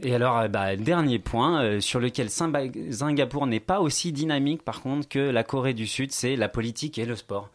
[0.03, 4.81] Et alors, euh, bah, dernier point euh, sur lequel Singapour n'est pas aussi dynamique, par
[4.81, 7.49] contre, que la Corée du Sud, c'est la politique et le sport.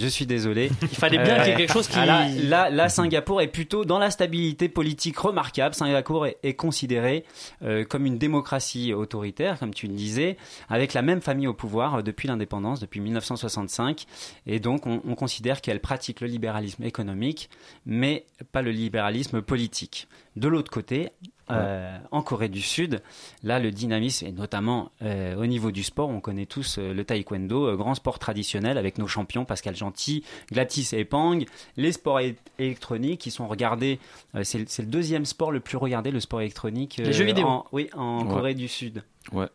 [0.00, 0.70] Je suis désolé.
[0.82, 1.98] Il fallait bien qu'il y ait quelque chose qui.
[1.98, 5.74] Ah, là, là, là, Singapour est plutôt dans la stabilité politique remarquable.
[5.74, 7.24] Singapour est, est considéré
[7.62, 10.38] euh, comme une démocratie autoritaire, comme tu le disais,
[10.70, 14.06] avec la même famille au pouvoir euh, depuis l'indépendance, depuis 1965.
[14.46, 17.50] Et donc, on, on considère qu'elle pratique le libéralisme économique,
[17.84, 20.08] mais pas le libéralisme politique.
[20.36, 21.10] De l'autre côté,
[21.50, 23.02] euh, en Corée du Sud,
[23.42, 27.04] là, le dynamisme, et notamment euh, au niveau du sport, on connaît tous euh, le
[27.04, 31.44] taekwondo, grand sport traditionnel avec nos champions Pascal Gentil, Gladys et Pang,
[31.76, 32.20] les sports
[32.58, 33.98] électroniques qui sont regardés,
[34.44, 36.98] c'est le- c'est le deuxième sport le plus regardé, le sport électronique.
[36.98, 37.46] Les jeux vidéo.
[37.48, 38.28] en- oui, en Ouais.
[38.32, 39.02] Corée du Sud.
[39.32, 39.48] Ouais.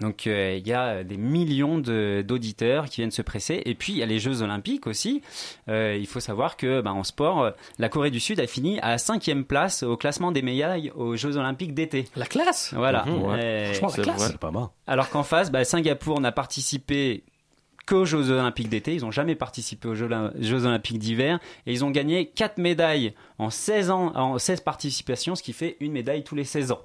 [0.00, 3.62] Donc euh, il y a des millions de- d'auditeurs qui viennent se presser.
[3.66, 5.22] Et puis il y a les Jeux Olympiques aussi.
[5.68, 8.80] Euh, il faut savoir que bah, en sport, euh, la Corée du Sud a fini
[8.80, 12.06] à la cinquième place au classement des médailles aux Jeux Olympiques d'été.
[12.16, 12.72] La classe?
[12.74, 13.04] Voilà.
[13.06, 13.38] Ouais.
[13.42, 14.26] Euh, Franchement, la c'est classe.
[14.32, 14.64] C'est pas mal.
[14.86, 17.24] alors qu'en face, bah, Singapour n'a participé
[17.86, 18.94] qu'aux Jeux Olympiques d'été.
[18.94, 20.08] Ils n'ont jamais participé aux Jeux,
[20.38, 21.40] Jeux Olympiques d'hiver.
[21.66, 25.76] Et ils ont gagné 4 médailles en 16, ans, en 16 participations, ce qui fait
[25.80, 26.80] une médaille tous les 16 ans.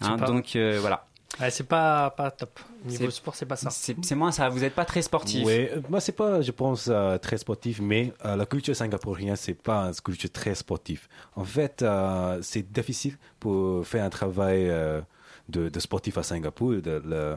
[0.00, 1.06] Hein, donc euh, voilà.
[1.40, 2.60] Ouais, c'est pas, pas top.
[2.84, 3.70] Niveau C'est- sport, c'est pas ça.
[3.70, 4.48] C'est moins ça.
[4.48, 5.44] Vous n'êtes pas très sportif.
[5.46, 9.36] Oui, euh, moi c'est pas, je pense, euh, très sportif, mais euh, la culture singapourienne
[9.36, 11.08] c'est pas une culture très sportive.
[11.34, 15.00] En fait, euh, c'est difficile pour faire un travail euh,
[15.48, 16.72] de, de sportif à Singapour.
[16.82, 17.36] De, le-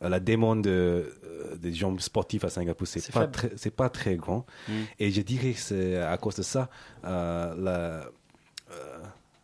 [0.00, 1.12] la demande de,
[1.58, 4.44] des gens sportifs à Singapour c'est pas très, pas très grand.
[4.68, 4.72] Mm.
[4.98, 6.68] Et je dirais que c'est à cause de ça
[7.04, 8.04] euh, la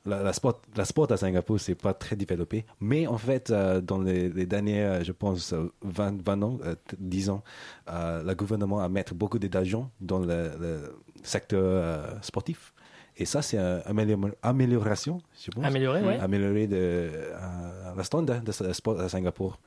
[0.04, 2.64] la, la sport, la sport à Singapour, c'est pas très développé.
[2.80, 6.58] Mais en fait, euh, dans les, les derniers, euh, je pense, euh, 20, 20 ans,
[6.64, 7.42] euh, t- 10 ans,
[7.90, 12.72] euh, le gouvernement a mis beaucoup d'argent dans le, le secteur sportif.
[13.16, 15.64] Et ça, c'est une amélior- amélioration, je pense.
[15.64, 16.18] Amélioré, ouais.
[16.18, 17.10] Améliorer de,
[17.96, 19.58] la standard de sport à Singapour.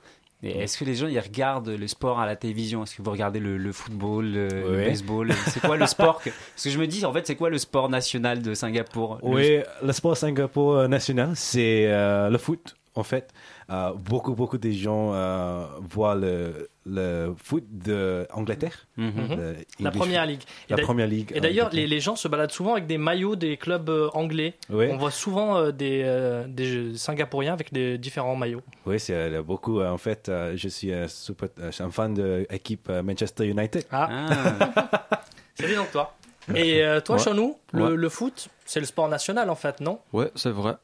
[0.49, 2.83] Est-ce que les gens ils regardent le sport à la télévision?
[2.83, 5.31] Est-ce que vous regardez le, le football, le, baseball?
[5.47, 6.29] C'est quoi le sport que...
[6.55, 9.19] Parce que je me dis, en fait, c'est quoi le sport national de Singapour?
[9.23, 12.75] Le- Oui, le sport Singapour national, c'est euh, le foot.
[12.95, 13.31] En fait,
[13.69, 18.87] euh, beaucoup, beaucoup de gens euh, voient le, le foot d'Angleterre.
[18.97, 19.55] Mhm.
[19.79, 20.41] La première ligue.
[20.69, 21.31] Et La première ligue.
[21.35, 21.87] Et d'ailleurs, Angleterre.
[21.89, 24.53] les, les gens se baladent souvent avec des maillots des clubs euh, anglais.
[24.69, 28.61] On voit souvent euh, des, euh, des Singapouriens avec des différents maillots.
[28.85, 29.81] Oui, c'est euh, beaucoup.
[29.81, 31.49] En fait, euh, je suis un, super,
[31.91, 33.83] fan de l'équipe Manchester United.
[33.91, 35.07] Ah, Ah.
[35.55, 36.13] c'est bien donc toi.
[36.53, 37.21] Et euh, toi, Ouais.
[37.23, 37.95] Chanou, le, Ouais.
[37.95, 39.99] le foot, c'est le sport national en fait, non?
[40.13, 40.75] Ouais, c'est vrai.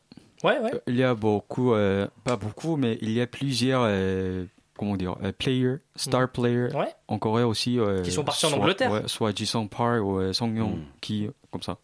[0.43, 0.71] Ouais, ouais.
[0.87, 4.45] Il y a beaucoup, euh, pas beaucoup, mais il y a plusieurs, euh,
[4.77, 6.87] comment dire, euh, players, star players Ouais.
[7.07, 7.79] en Corée aussi.
[7.79, 8.91] euh, Qui sont partis en Angleterre.
[8.91, 10.83] Ouais, soit Jisung Park ou euh, Song Yong, Mm.
[11.01, 11.77] qui, comme ça.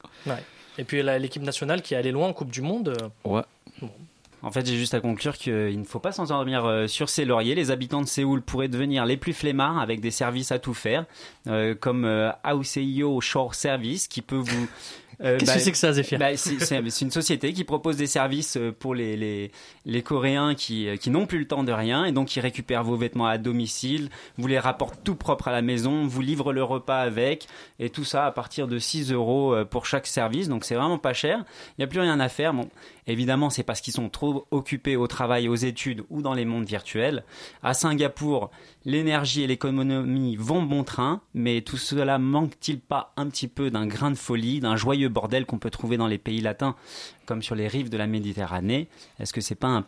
[0.80, 2.89] Et puis l'équipe nationale qui est allée loin en Coupe du Monde.
[3.26, 3.43] euh, Ouais.
[4.43, 7.56] En fait, j'ai juste à conclure qu'il ne faut pas s'endormir euh, sur ses lauriers.
[7.56, 11.06] Les habitants de Séoul pourraient devenir les plus flemmards avec des services à tout faire,
[11.48, 14.67] euh, comme euh, Aoseyo Shore Service, qui peut vous...
[15.23, 18.58] euh, Qu'est-ce bah, que c'est que ça, bah, c'est une société qui propose des services
[18.58, 19.51] euh, pour les, les,
[19.86, 22.84] les Coréens qui, euh, qui n'ont plus le temps de rien et donc qui récupèrent
[22.84, 26.63] vos vêtements à domicile, vous les rapportent tout propre à la maison, vous livrent le
[26.63, 27.47] repas avec
[27.80, 30.49] et tout ça à partir de 6 euros pour chaque service.
[30.49, 31.43] Donc c'est vraiment pas cher.
[31.71, 32.53] Il n'y a plus rien à faire.
[32.53, 32.69] Bon,
[33.08, 36.65] évidemment, c'est parce qu'ils sont trop occupés au travail, aux études ou dans les mondes
[36.65, 37.24] virtuels.
[37.63, 38.52] À Singapour,
[38.86, 43.88] l'énergie et l'économie vont bon train, mais tout cela manque-t-il pas un petit peu d'un
[43.88, 46.76] grain de folie, d'un joyeux bordel qu'on peut trouver dans les pays latins,
[47.26, 48.88] comme sur les rives de la Méditerranée?
[49.20, 49.86] Est-ce que c'est pas un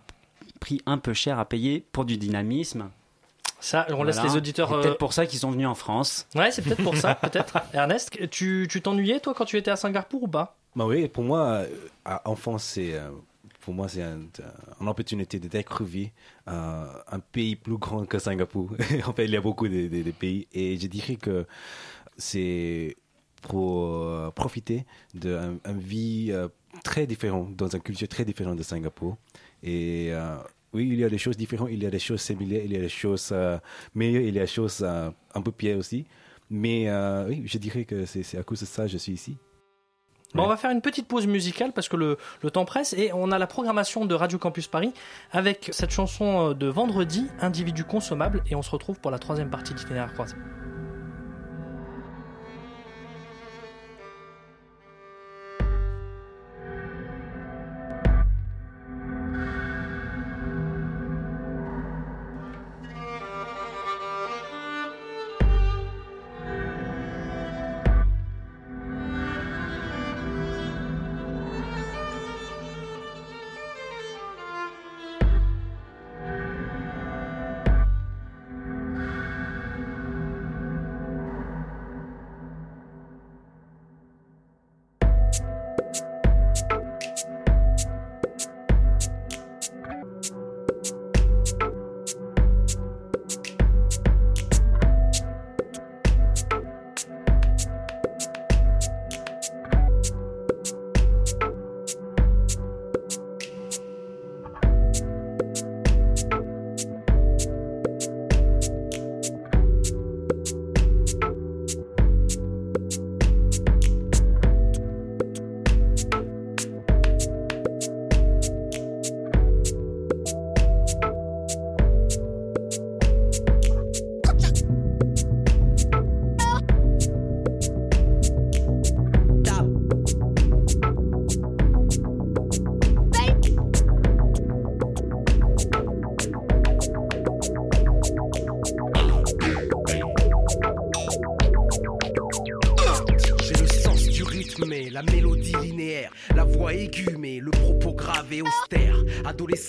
[0.59, 2.89] prix un peu cher à payer pour du dynamisme?
[3.61, 4.69] Ça, on laisse les auditeurs.
[4.69, 6.27] C'est euh, peut-être pour ça qu'ils sont venus en France.
[6.33, 7.57] Ouais, c'est peut-être pour ça, peut-être.
[7.73, 10.58] Ernest, tu t'ennuyais toi quand tu étais à Singapour ou pas?
[10.79, 11.67] Bah oui, pour moi, euh,
[12.05, 13.09] à enfance, c'est euh,
[13.59, 14.21] pour moi c'est un,
[14.79, 16.07] une opportunité de découvrir
[16.47, 18.71] euh, un pays plus grand que Singapour.
[19.05, 21.45] en fait, il y a beaucoup de, pays et je dirais que
[22.17, 22.95] c'est
[23.41, 26.33] pour profiter d'une une vie
[26.85, 29.17] très différente, dans une culture très différente de Singapour.
[29.61, 30.13] Et
[30.73, 32.77] oui, il y a des choses différentes, il y a des choses similaires, il y
[32.77, 33.33] a des choses
[33.93, 36.05] meilleures, il y a des choses un peu pires aussi.
[36.49, 36.89] Mais
[37.27, 39.37] oui, je dirais que c'est à cause de ça que je suis ici.
[40.35, 40.45] Bon, Ouais.
[40.45, 43.31] on va faire une petite pause musicale parce que le, le temps presse et on
[43.31, 44.93] a la programmation de Radio Campus Paris
[45.31, 49.49] avec cette chanson euh, de vendredi, Individu consommable, et on se retrouve pour la troisième
[49.49, 50.35] partie d'itinéraire croisé.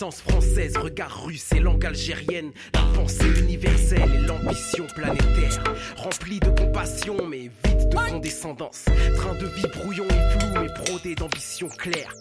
[0.01, 5.63] Adolescence française, regard russe et langue algérienne, la pensée universelle et l'ambition planétaire.
[5.95, 8.87] Rempli de compassion mais vide de condescendance.
[9.17, 12.15] Train de vie brouillon et flou mais brodé d'ambition claire.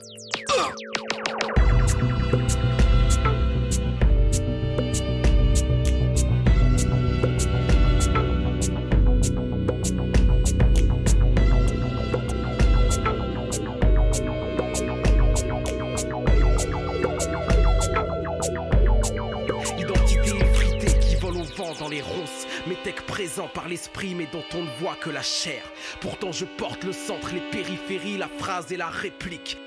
[24.99, 25.63] Que la chair.
[26.01, 29.57] Pourtant, je porte le centre, les périphéries, la phrase et la réplique.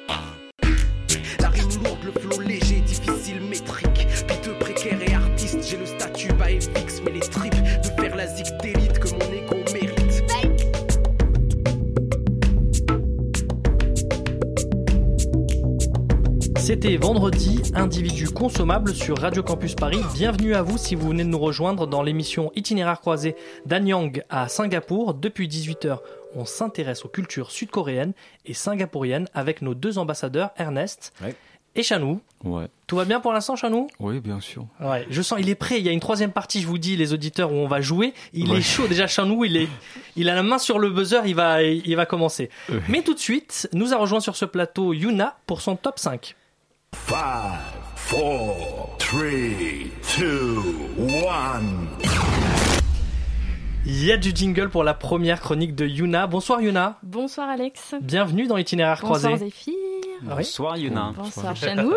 [18.43, 20.01] Individu consommable sur Radio Campus Paris.
[20.15, 24.49] Bienvenue à vous si vous venez de nous rejoindre dans l'émission Itinéraire croisé d'Anyang à
[24.49, 25.15] Singapour.
[25.15, 25.99] Depuis 18h,
[26.35, 28.13] on s'intéresse aux cultures sud-coréennes
[28.45, 31.37] et singapouriennes avec nos deux ambassadeurs, Ernest Ouais.
[31.77, 32.21] et Chanou.
[32.43, 32.67] Ouais.
[32.89, 33.87] Tout va bien pour l'instant, Chanou?
[34.01, 34.67] Oui, bien sûr.
[34.81, 35.79] Ouais, je sens, il est prêt.
[35.79, 38.13] Il y a une troisième partie, je vous dis, les auditeurs, où on va jouer.
[38.33, 38.59] Il Ouais.
[38.59, 38.89] est chaud.
[38.89, 39.69] Déjà, Chanou, il est,
[40.17, 41.23] il a la main sur le buzzer.
[41.27, 42.51] Il va, il va commencer.
[42.69, 42.81] Ouais.
[42.89, 46.35] Mais tout de suite, nous a rejoint sur ce plateau Yuna pour son top 5.
[47.09, 47.19] 5,
[48.13, 49.21] 4, 3,
[50.19, 50.59] 2,
[50.99, 51.63] 1.
[53.87, 56.27] Il y a du jingle pour la première chronique de Yuna.
[56.27, 56.99] Bonsoir Yuna.
[57.03, 57.95] Bonsoir Alex.
[58.03, 59.45] Bienvenue dans l'itinéraire Bonsoir croisé.
[59.47, 59.73] Zéphyr.
[60.21, 61.15] Bonsoir Yuna.
[61.17, 61.95] Bonsoir Chanou.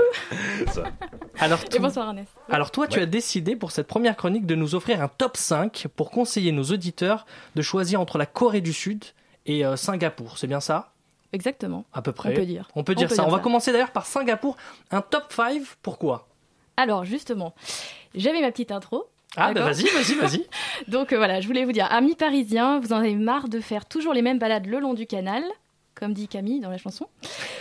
[1.40, 2.32] Alors, Et bonsoir Ernest.
[2.50, 5.88] alors toi, tu as décidé pour cette première chronique de nous offrir un top 5
[5.98, 7.26] pour conseiller nos auditeurs
[7.56, 9.04] de choisir entre la Corée du Sud
[9.46, 10.38] et euh, Singapour.
[10.38, 10.94] C'est bien ça?
[11.36, 11.84] Exactement.
[11.92, 12.30] À peu près.
[12.32, 12.70] On peut dire.
[12.76, 13.28] On peut dire ça.
[13.28, 14.56] on va commencer d'ailleurs par Singapour.
[14.90, 15.62] Un top 5.
[15.82, 16.30] Pourquoi?
[16.78, 17.54] Alors justement,
[18.16, 19.10] j'avais ma petite intro.
[19.36, 20.48] Ah, bah vas-y, vas-y, vas-y.
[20.88, 23.86] Donc euh, voilà, je voulais vous dire, amis parisiens, vous en avez marre de faire
[23.86, 25.44] toujours les mêmes balades le long du canal,
[25.96, 27.08] comme dit Camille dans la chanson,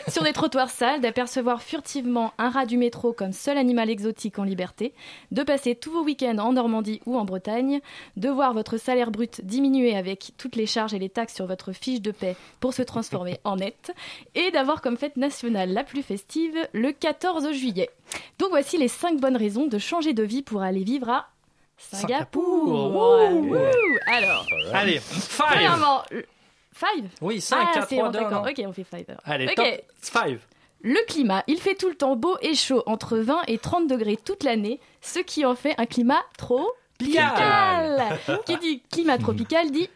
[0.08, 4.44] sur des trottoirs sales, d'apercevoir furtivement un rat du métro comme seul animal exotique en
[4.44, 4.92] liberté,
[5.30, 7.80] de passer tous vos week-ends en Normandie ou en Bretagne,
[8.16, 11.72] de voir votre salaire brut diminuer avec toutes les charges et les taxes sur votre
[11.72, 13.92] fiche de paie pour se transformer en net,
[14.34, 17.90] et d'avoir comme fête nationale la plus festive le 14 juillet.
[18.38, 21.28] Donc voici les 5 bonnes raisons de changer de vie pour aller vivre à
[21.76, 23.06] Singapour.
[24.06, 25.44] Alors, Allez, 5.
[25.44, 26.02] premièrement,
[26.74, 28.46] Five Oui, 5, Ah, 4, c'est 3, bon, 2, d'accord.
[28.50, 29.04] Ok, on fait five.
[29.08, 29.20] alors.
[29.24, 29.54] Allez, Ok.
[29.54, 29.66] top
[30.02, 30.38] 5.
[30.82, 34.18] Le climat, il fait tout le temps beau et chaud, entre 20 et 30 degrés
[34.22, 38.18] toute l'année, ce qui en fait un climat tropical.
[38.46, 39.88] qui dit climat tropical dit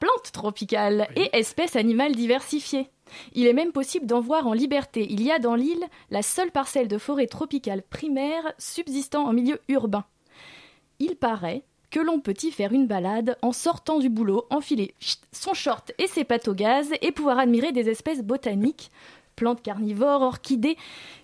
[0.00, 2.90] plantes tropicales et espèces animales diversifiées.
[3.32, 5.06] Il est même possible d'en voir en liberté.
[5.08, 9.60] Il y a dans l'île la seule parcelle de forêt tropicale primaire subsistant en milieu
[9.68, 10.04] urbain.
[10.98, 11.62] Il paraît
[11.94, 14.96] que l'on peut y faire une balade en sortant du boulot, enfiler
[15.30, 18.90] son short et ses pattes au gaz et pouvoir admirer des espèces botaniques,
[19.36, 20.76] plantes carnivores, orchidées,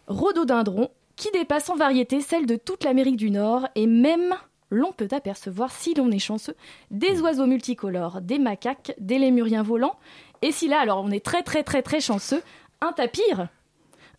[0.07, 4.37] rhododendrons, qui dépassent en variété celles de toute l'Amérique du Nord et même
[4.71, 6.55] l'on peut apercevoir, si l'on est chanceux,
[6.93, 9.97] des oiseaux multicolores, des macaques, des lémuriens volants,
[10.41, 12.45] et si là, alors on est très très très très chanceux,
[12.81, 13.49] un tapir,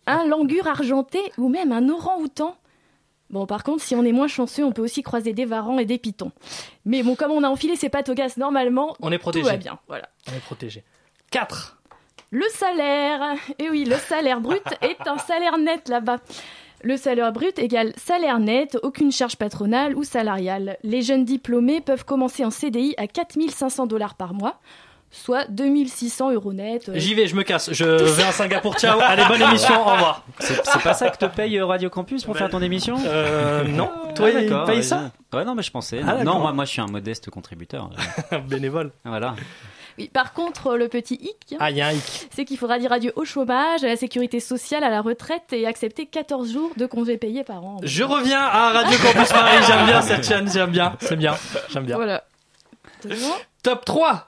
[0.06, 2.58] un langur argenté ou même un orang-outan.
[3.32, 5.86] Bon, par contre, si on est moins chanceux, on peut aussi croiser des varans et
[5.86, 6.32] des pitons.
[6.84, 9.44] Mais bon, comme on a enfilé ses pattes au gaz normalement, On est protégé.
[9.44, 9.78] tout va bien.
[9.88, 10.08] Voilà.
[10.30, 10.84] On est protégé.
[11.30, 11.78] 4.
[12.30, 13.34] Le salaire.
[13.58, 16.18] Et oui, le salaire brut est un salaire net là-bas.
[16.84, 20.76] Le salaire brut égale salaire net, aucune charge patronale ou salariale.
[20.82, 24.58] Les jeunes diplômés peuvent commencer en CDI à 4500 dollars par mois,
[25.12, 26.88] soit 2600 euros net.
[26.88, 27.70] euh, J'y vais, je me casse.
[27.72, 28.74] Je vais à Singapour.
[28.76, 28.98] Ciao.
[29.00, 29.80] Allez, bonne émission.
[29.86, 30.24] Au revoir.
[30.40, 33.90] C'est pas ça que te paye euh, Radio Campus pour faire ton émission Euh, non.
[34.14, 36.00] Toi, il d'accord, paye ouais, ça Ouais, non, mais je pensais.
[36.06, 37.90] Ah, non, moi, moi, je suis un modeste contributeur.
[38.48, 38.90] Bénévole.
[39.04, 39.34] voilà.
[39.98, 42.28] Oui, par contre, le petit hic, Ah, il y a un hic.
[42.34, 45.66] c'est qu'il faudra dire adieu au chômage, à la sécurité sociale, à la retraite et
[45.66, 47.76] accepter 14 jours de congés payés par an.
[47.82, 49.56] Je reviens à Radio Campus Paris.
[49.66, 50.50] J'aime bien cette chaîne.
[50.50, 50.96] J'aime bien.
[51.00, 51.34] C'est bien.
[51.68, 51.96] J'aime bien.
[51.96, 52.24] Voilà.
[53.62, 54.26] Top 3.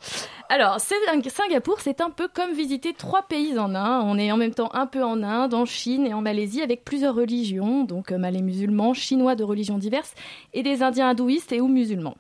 [0.49, 4.01] Alors, Singapour, c'est un peu comme visiter trois pays en un.
[4.03, 6.85] On est en même temps un peu en Inde, en Chine et en Malaisie avec
[6.85, 10.15] plusieurs religions, donc euh, malais musulmans, chinois de religions diverses
[10.53, 12.17] et des indiens hindouistes et ou musulmans.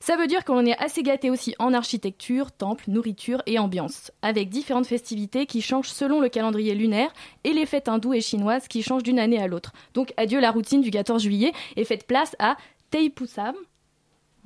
[0.00, 4.48] Ça veut dire qu'on est assez gâté aussi en architecture, temples, nourriture et ambiance, avec
[4.48, 7.12] différentes festivités qui changent selon le calendrier lunaire
[7.44, 9.72] et les fêtes hindoues et chinoises qui changent d'une année à l'autre.
[9.92, 12.56] Donc adieu la routine du 14 juillet et faites place à
[12.90, 13.54] Taipusam.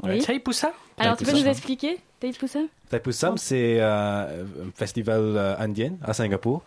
[0.02, 0.18] Oui.
[0.20, 6.12] Taipusam Alors tu peux nous expliquer Taipusam Taipusam, c'est euh, un festival euh, indien à
[6.12, 6.62] Singapour.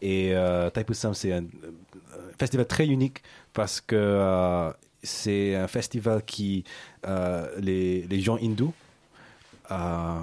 [0.00, 1.70] Et euh, Taipusam, c'est un euh,
[2.38, 3.22] festival très unique
[3.52, 4.70] parce que euh,
[5.02, 6.64] c'est un festival qui
[7.06, 8.72] euh, les, les gens hindous,
[9.70, 10.20] euh,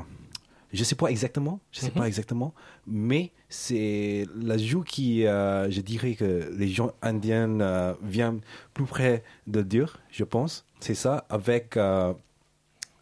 [0.73, 1.93] je sais pas exactement, je sais Mhm.
[1.93, 2.53] pas exactement,
[2.87, 8.41] mais c'est la joue qui, euh, je dirais que les gens indiens euh, viennent
[8.73, 10.65] plus près de Dieu, je pense.
[10.79, 11.77] C'est ça, avec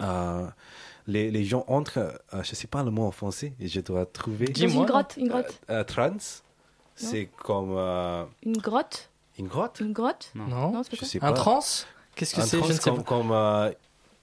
[0.03, 0.45] euh,
[1.07, 1.97] les, les gens entrent,
[2.33, 4.45] euh, je sais pas le mot en français, et je dois trouver.
[4.47, 5.59] Dans une grotte, une grotte.
[5.69, 6.17] Euh, euh, trans,
[6.95, 9.79] c'est comme euh, Une grotte une grotte?
[9.79, 10.31] Une grotte?
[10.35, 10.83] Non.
[10.83, 11.05] c'est pas Je ça.
[11.07, 11.33] sais Un pas.
[11.33, 12.61] trance Qu'est-ce que Un c'est?
[12.61, 13.03] Je ne sais comme, pas.
[13.03, 13.71] comme, euh,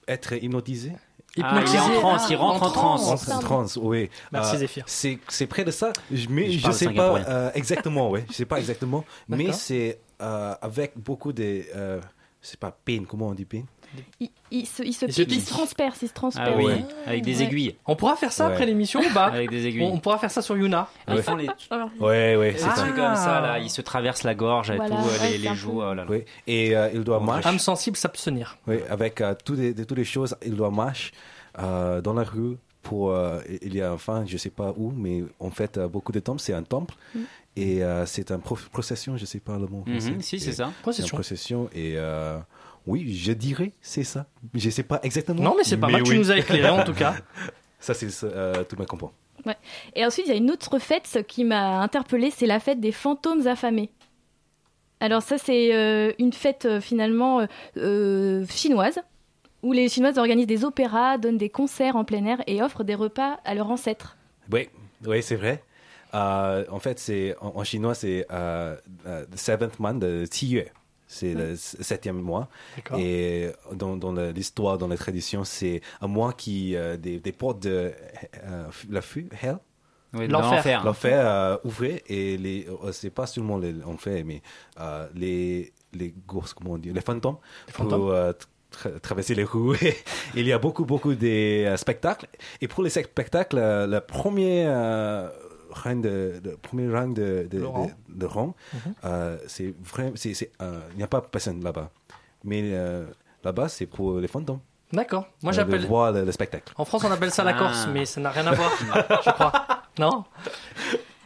[0.07, 0.93] être hypnotisé.
[1.41, 3.29] Ah, il est en transe, il rentre en transe.
[3.29, 4.09] En trance, oui.
[4.31, 4.83] Merci, Euh, Zéphyr.
[4.87, 8.21] C'est près de ça, je- mais Je je, parle sais pas euh, exactement, oui.
[8.29, 11.99] Je sais pas exactement, mais c'est euh, avec beaucoup de euh,
[12.41, 13.63] c'est pas pain, comment on dit pain
[14.19, 15.47] Il, il se, il se Il se pique, il pique.
[15.47, 16.49] se transperce, il se transperce.
[16.53, 16.85] Ah oui, Ouais.
[17.05, 17.43] avec des Ouais.
[17.43, 17.75] aiguilles.
[17.85, 18.53] On pourra faire ça Ouais.
[18.53, 19.83] après l'émission ou pas Avec des aiguilles.
[19.83, 20.87] on, on pourra faire ça sur Yuna.
[21.07, 21.21] Ils Ouais.
[21.21, 21.47] font les,
[21.99, 22.75] Ouais, ouais, c'est Ah.
[22.75, 22.87] ça.
[22.87, 23.59] comme ça, là.
[23.59, 25.81] Ils se traversent la gorge et Voilà, tout, ouais, les, les un joues.
[25.81, 26.05] oh là là.
[26.09, 26.23] Oui.
[26.47, 27.49] Et euh, il doit marcher.
[27.49, 28.57] Âme sensible, s'abstenir.
[28.67, 31.11] Oui, avec euh, toutes, les, de- toutes les choses, il doit marcher
[31.59, 33.11] euh, dans la rue pour.
[33.11, 36.19] euh, il y a enfin, je sais pas où, mais en fait, euh, beaucoup de
[36.19, 36.95] temples, c'est un temple.
[37.13, 37.19] Mm.
[37.57, 39.83] Et euh, c'est une pro- procession, je sais pas le mot.
[39.85, 40.15] Mhm, français.
[40.21, 40.71] si, c'est ça.
[40.81, 41.17] Procession.
[41.17, 41.69] procession.
[41.75, 42.37] Et euh,
[42.87, 44.27] oui, je dirais c'est ça.
[44.53, 45.41] Je sais pas exactement.
[45.41, 46.03] Non, mais c'est pas mal.
[46.03, 47.15] Tu nous as éclairé en tout cas.
[47.79, 49.11] Ça, c'est euh, tout le monde comprend.
[49.95, 52.91] Et ensuite, il y a une autre fête qui m'a interpellée, c'est la fête des
[52.91, 53.89] fantômes affamés.
[54.99, 58.99] Alors ça, c'est euh, une fête euh, finalement euh, chinoise,
[59.63, 62.95] où les Chinoises organisent des opéras, donnent des concerts en plein air et offrent des
[62.95, 64.15] repas à leurs ancêtres.
[64.51, 64.69] Oui,
[65.05, 65.63] oui c'est vrai.
[66.13, 70.65] Euh, en fait, c'est en, en chinois, c'est the seventh month de Qiyue.
[71.13, 72.47] C'est le septième mois.
[72.97, 77.31] Et dans, dans la- l'histoire, dans la tradition, c'est un mois qui euh, des, des
[77.33, 77.91] portes de
[78.45, 79.57] euh, la feu, hell,
[80.13, 80.79] Oui, L'enfer.
[80.79, 81.19] dans l'enfer.
[81.25, 84.41] euh, ouvrait et les euh, c'est pas seulement l'enfer, mais
[84.79, 87.37] euh, les les ghosts, comment on dit, les fantômes,
[87.67, 87.99] Les fantômes.
[87.99, 88.31] pour euh,
[88.71, 89.77] tra- traverser les rues.
[90.35, 92.27] Il y a beaucoup beaucoup des euh, spectacles.
[92.61, 95.27] Et pour les spectacles, euh, le premier euh,
[95.71, 97.85] rang de, de- premier rang de, de, rang.
[98.09, 98.93] de- de rang, Mhm.
[99.05, 101.89] euh, c'est vraiment, c'est, c'est, euh, il n'y a pas personne là-bas.
[102.43, 103.05] Mais euh,
[103.43, 104.59] là-bas, c'est pour les fantômes.
[104.93, 105.25] D'accord.
[105.41, 105.85] Moi Euh, j'appelle.
[105.87, 106.73] Voir le, le spectacle.
[106.77, 107.59] En France, on appelle ça la Ah.
[107.59, 108.71] Corse, mais ça n'a rien à voir,
[109.25, 109.51] je crois.
[109.99, 110.25] Non?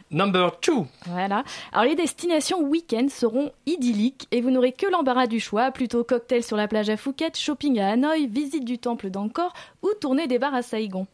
[0.08, 0.86] Number two.
[1.06, 1.42] Voilà.
[1.72, 6.44] Alors les destinations week-end seront idylliques et vous n'aurez que l'embarras du choix, plutôt cocktail
[6.44, 10.38] sur la plage à Phuket, shopping à Hanoï, visite du temple d'Angkor ou tournée des
[10.38, 11.08] bars à Saigon.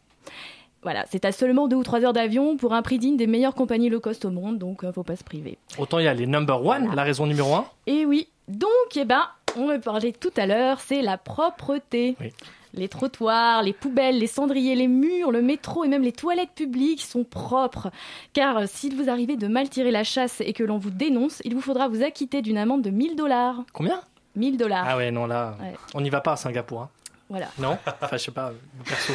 [0.82, 3.54] Voilà, c'est à seulement deux ou trois heures d'avion pour un prix digne des meilleures
[3.54, 5.58] compagnies low cost au monde, donc euh, faut pas se priver.
[5.78, 7.66] Autant il y a les number one, la raison numéro un.
[7.86, 9.22] Et oui, donc, eh ben,
[9.56, 12.16] on me parlait tout à l'heure, c'est la propreté.
[12.20, 12.32] Oui.
[12.74, 17.02] Les trottoirs, les poubelles, les cendriers, les murs, le métro et même les toilettes publiques
[17.02, 17.90] sont propres.
[18.32, 21.42] Car euh, s'il vous arrivez de mal tirer la chasse et que l'on vous dénonce,
[21.44, 23.62] il vous faudra vous acquitter d'une amende de 1000 dollars.
[23.74, 24.00] Combien?
[24.36, 24.86] 1000 dollars.
[24.88, 25.74] Ah ouais, non, là, Ouais.
[25.94, 26.80] on n'y va pas à Singapour.
[26.80, 26.88] hein.
[27.28, 27.48] Voilà.
[27.58, 27.76] Non?
[28.00, 28.52] Enfin, je sais pas, euh,
[28.88, 29.12] perso.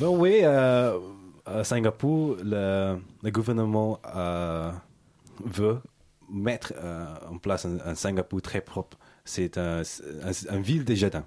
[0.00, 0.98] Oui, euh,
[1.46, 4.70] à Singapour, le, gouvernement euh,
[5.44, 5.80] veut
[6.30, 8.98] mettre euh, en place un, un Singapour très propre.
[9.24, 11.24] C'est un, un, un ville des jardins.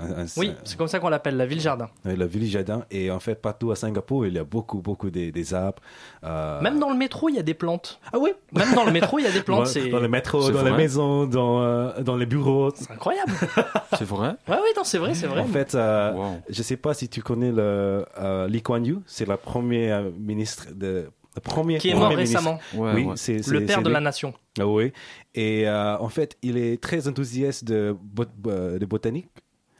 [0.00, 1.88] Un- un- Oui, c'est comme ça qu'on l'appelle, la ville-jardin.
[2.04, 2.84] Oui, la ville jardin.
[2.90, 5.80] Et en fait, partout à Singapour, il y a beaucoup, beaucoup des, des arbres.
[6.24, 8.00] euh, Même dans le métro, il y a des plantes.
[8.12, 9.72] Ah oui Même dans le métro, il y a des plantes.
[9.90, 12.70] dans, le métro, dans les maisons, dans, euh, dans les bureaux.
[12.74, 13.32] c'est incroyable.
[13.96, 14.34] C'est vrai?
[14.48, 15.40] Ouais, ouais, non, c'est vrai, c'est vrai.
[15.40, 16.40] En fait, euh, Wow.
[16.48, 20.66] je sais pas si tu connais le euh, Lee Kuan Yew, c'est la première ministre
[20.74, 22.60] de le premier Qui est mort récemment.
[22.76, 23.12] Ouais, oui, ouais.
[23.16, 23.92] c'est c'est- Le père de lui.
[23.94, 24.34] la nation.
[24.58, 24.92] Ah oui.
[25.34, 29.26] Et euh, en fait, il est très enthousiaste de, bot- de botanique.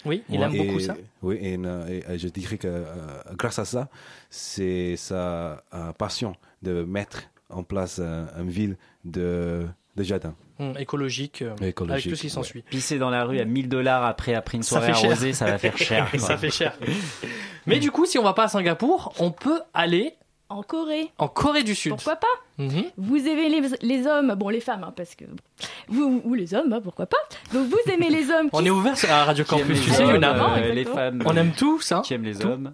[0.04, 0.46] Oui, il Ouais.
[0.46, 0.94] aime Et- beaucoup ça.
[1.22, 2.84] Oui, et, euh, et, euh, je dirais que euh,
[3.36, 3.88] grâce à ça,
[4.30, 10.34] c'est sa euh, passion de mettre en place euh, une ville de, de jardin.
[10.60, 12.62] Hum, écologique, euh, avec Écologique, tout ce qui s'ensuit.
[12.62, 15.10] pisser dans la rue à 1000 dollars après, après une Ça soirée fait cher.
[15.10, 16.08] arrosée, ça va faire cher.
[16.18, 16.78] ça fait cher.
[17.66, 20.14] Mais du coup, si on va pas à Singapour, on peut aller
[20.48, 21.10] En Corée.
[21.18, 21.92] en Corée du Sud.
[21.94, 22.26] Pourquoi pas?
[22.58, 22.84] Mhm.
[22.96, 25.24] Vous aimez les, les hommes, bon les femmes, hein, parce que
[25.88, 27.16] vous ou les hommes, hein, pourquoi pas.
[27.52, 28.48] Donc vous aimez les hommes.
[28.52, 31.22] On qui- est ouvert à Radio aime Campus, tu sais, euh, les femmes.
[31.26, 32.02] On aime tout ça.
[32.04, 32.46] Qui aiment les Tout.
[32.48, 32.72] hommes.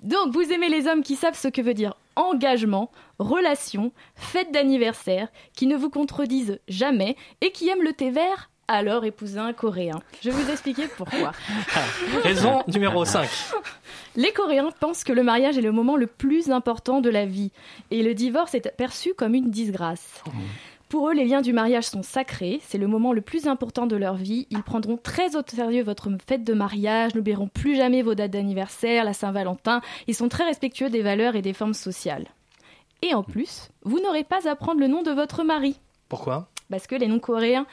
[0.00, 5.28] Donc vous aimez les hommes qui savent ce que veut dire engagement, relation, fête d'anniversaire,
[5.54, 8.50] qui ne vous contredisent jamais et qui aiment le thé vert.
[8.68, 10.00] Alors épousez un coréen.
[10.22, 11.32] Je vais vous expliquer pourquoi.
[12.22, 13.28] Raison numéro 5.
[14.16, 17.52] Les Coréens pensent que le mariage est le moment le plus important de la vie
[17.90, 20.22] et le divorce est perçu comme une disgrâce.
[20.88, 23.96] Pour eux, les liens du mariage sont sacrés, c'est le moment le plus important de
[23.96, 24.46] leur vie.
[24.50, 29.04] Ils prendront très au sérieux votre fête de mariage, n'oublieront plus jamais vos dates d'anniversaire,
[29.04, 29.80] la Saint-Valentin.
[30.06, 32.26] Ils sont très respectueux des valeurs et des formes sociales.
[33.02, 36.48] Et en plus, vous n'aurez pas à prendre le nom de votre mari, Pourquoi?
[36.70, 37.66] Parce que les noms coréens,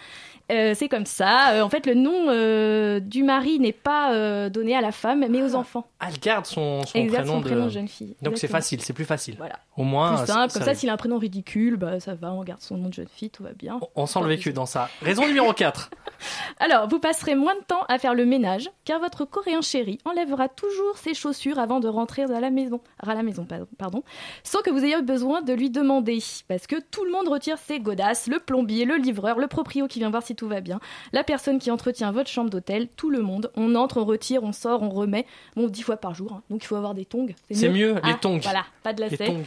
[0.51, 1.53] euh, c'est comme ça.
[1.53, 5.41] Euh, en fait, le nom euh, du mari n'est pas donné à la femme, mais
[5.41, 5.85] aux enfants.
[5.99, 7.45] Ah, elle garde son, son Exact, prénom son de...
[7.45, 8.15] prénom de jeune fille.
[8.21, 9.35] Donc c'est facile, c'est plus facile.
[9.37, 9.59] Voilà.
[9.77, 12.43] Au moins, Plus simple, comme ça, s'il a un prénom ridicule, bah, ça va, on
[12.43, 13.79] garde son nom de jeune fille, tout va bien.
[13.95, 14.89] On sent le vécu dans ça.
[15.01, 15.89] Raison numéro 4.
[16.59, 20.49] Alors, vous passerez moins de temps à faire le ménage, car votre coréen chéri enlèvera
[20.49, 24.03] toujours ses chaussures avant de rentrer à la maison, à la maison pardon,
[24.43, 27.79] sans que vous ayez besoin de lui demander, parce que tout le monde retire ses
[27.79, 30.79] godasses, le plombier, le livreur, le proprio qui vient voir si tout va bien,
[31.11, 33.51] la personne qui entretient votre chambre d'hôtel, tout le monde.
[33.55, 35.25] On entre, on retire, on sort, on remet,
[35.55, 36.41] bon, dix fois par jour, hein.
[36.49, 37.27] donc il faut avoir des tongs.
[37.51, 38.39] C'est mieux, les Ah, tongs.
[38.43, 39.43] Voilà, pas de tongs.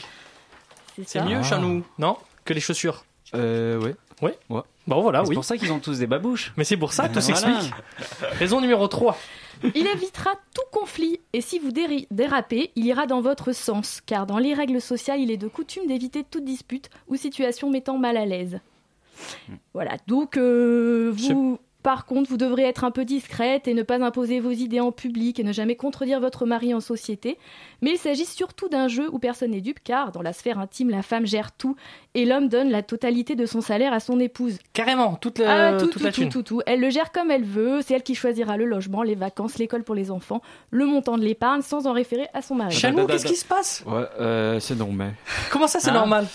[0.97, 1.43] C'est C'est mieux, Ah.
[1.43, 3.05] Chanou, non Que les chaussures.
[3.35, 3.95] Euh, ouais.
[4.23, 4.39] Ouais.
[4.49, 4.63] Ouais.
[4.87, 5.35] Bon, voilà, C'est oui.
[5.35, 6.53] pour ça qu'ils ont tous des babouches.
[6.57, 7.21] Mais c'est pour ça, tout Voilà.
[7.21, 7.75] s'explique.
[8.39, 9.19] Raison numéro 3.
[9.75, 14.27] Il évitera tout conflit et si vous déri- dérapez, il ira dans votre sens, car
[14.27, 18.17] dans les règles sociales, il est de coutume d'éviter toute dispute ou situation mettant mal
[18.17, 18.61] à l'aise.
[19.75, 24.03] Voilà, donc euh, vous, par contre, vous devrez être un peu discrète et ne pas
[24.05, 27.39] imposer vos idées en public et ne jamais contredire votre mari en société.
[27.81, 30.91] Mais il s'agit surtout d'un jeu où personne n'est dupe, car dans la sphère intime,
[30.91, 31.77] la femme gère tout
[32.15, 34.59] et l'homme donne la totalité de son salaire à son épouse.
[34.73, 36.29] Carrément, toute la, Ah, tout, toute tout, la tout, thune.
[36.31, 36.61] tout, tout.
[36.67, 37.83] Elle le gère comme elle veut.
[37.83, 40.43] C'est elle qui choisira le logement, les vacances, l'école pour les enfants,
[40.73, 42.75] le montant de l'épargne, sans en référer à son mari.
[42.75, 43.85] Chanou, qu'est-ce qui se passe?
[43.87, 45.15] Ouais, euh, c'est normal.
[45.53, 45.95] Comment ça, c'est Hein?
[45.95, 46.27] normal?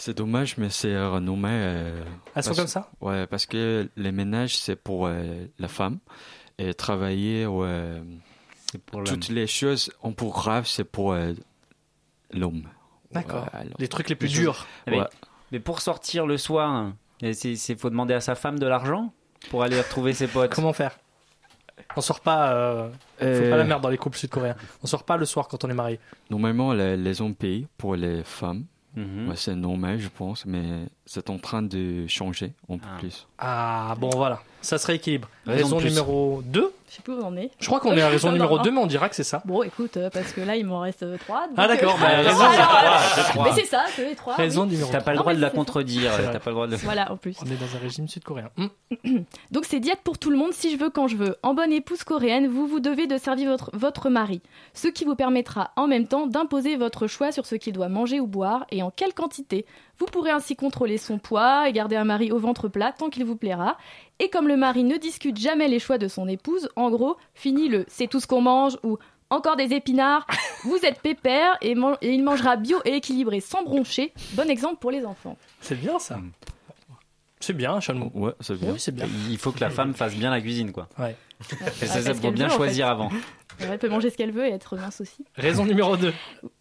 [0.00, 1.48] C'est dommage, mais c'est renommé.
[1.50, 2.90] euh, Elles sont parce- comme ça?
[3.00, 5.98] Ouais, parce que les ménages, c'est pour euh, la femme.
[6.58, 8.00] Et travailler, ouais,
[8.86, 11.32] pour toutes les choses, en pour grave, c'est pour euh,
[12.32, 12.64] l'homme.
[13.12, 13.48] D'accord.
[13.54, 14.66] Ouais, Les trucs les plus durs.
[14.86, 15.06] Mais, Ouais.
[15.52, 17.34] mais pour sortir le soir, il
[17.78, 19.12] faut demander à sa femme de l'argent
[19.50, 20.54] pour aller retrouver ses potes.
[20.54, 20.98] Comment faire?
[21.96, 22.52] On sort pas.
[22.52, 22.90] Euh...
[23.18, 24.56] Faut Euh, pas la merde dans les couples sud-coréens.
[24.82, 25.98] On sort pas le soir quand on est marié.
[26.28, 28.64] Normalement, les, les hommes payent pour les femmes.
[28.98, 29.28] Mhm.
[29.28, 30.62] Ouais, c'est normal, je pense, mais
[31.06, 33.26] c'est en train de changer en plus.
[33.38, 34.42] Ah, bon, voilà.
[34.60, 35.28] Ça serait équilibre.
[35.46, 36.72] Raison Raison numéro 2.
[36.88, 37.50] Je sais plus où on en est.
[37.58, 38.62] Je crois qu'on est à raison numéro non.
[38.62, 39.42] 2, mais on dira que c'est ça.
[39.44, 41.48] Bon, écoute, euh, parce que là, il m'en reste 3.
[41.56, 42.44] Ah, d'accord, bah, raison.
[43.14, 43.44] c'est trois.
[43.44, 44.34] Mais c'est ça, c'est les 3.
[44.34, 46.12] Raison numéro T'as pas le droit de la contredire.
[46.32, 47.36] T'as pas le droit de le Voilà, en plus.
[47.42, 48.50] On est dans un régime sud-coréen.
[48.56, 48.70] Hum.
[49.50, 51.36] Donc c'est diète pour tout le monde si je veux quand je veux.
[51.42, 54.40] En bonne épouse coréenne, vous vous devez de servir votre, votre mari,
[54.74, 58.20] ce qui vous permettra en même temps d'imposer votre choix sur ce qu'il doit manger
[58.20, 59.66] ou boire et en quelle quantité.
[59.98, 63.24] Vous pourrez ainsi contrôler son poids et garder un mari au ventre plat tant qu'il
[63.24, 63.76] vous plaira.
[64.20, 67.68] Et comme le mari ne discute jamais les choix de son épouse, en gros, fini
[67.68, 68.98] le c'est tout ce qu'on mange ou
[69.30, 70.26] encore des épinards,
[70.64, 74.12] vous êtes pépère et, man- et il mangera bio et équilibré sans broncher.
[74.32, 75.36] Bon exemple pour les enfants.
[75.60, 76.18] C'est bien ça.
[77.40, 78.10] C'est bien, Chalmou.
[78.14, 78.72] Ouais, c'est bien.
[78.72, 79.06] Oui, c'est bien.
[79.28, 80.88] Il faut que la femme fasse bien la cuisine, quoi.
[80.98, 81.14] Ouais.
[81.82, 82.90] Et ça, qu'elle bien veut, en choisir fait.
[82.90, 83.10] avant.
[83.60, 85.24] Elle peut manger ce qu'elle veut et être mince aussi.
[85.36, 86.12] Raison numéro 2.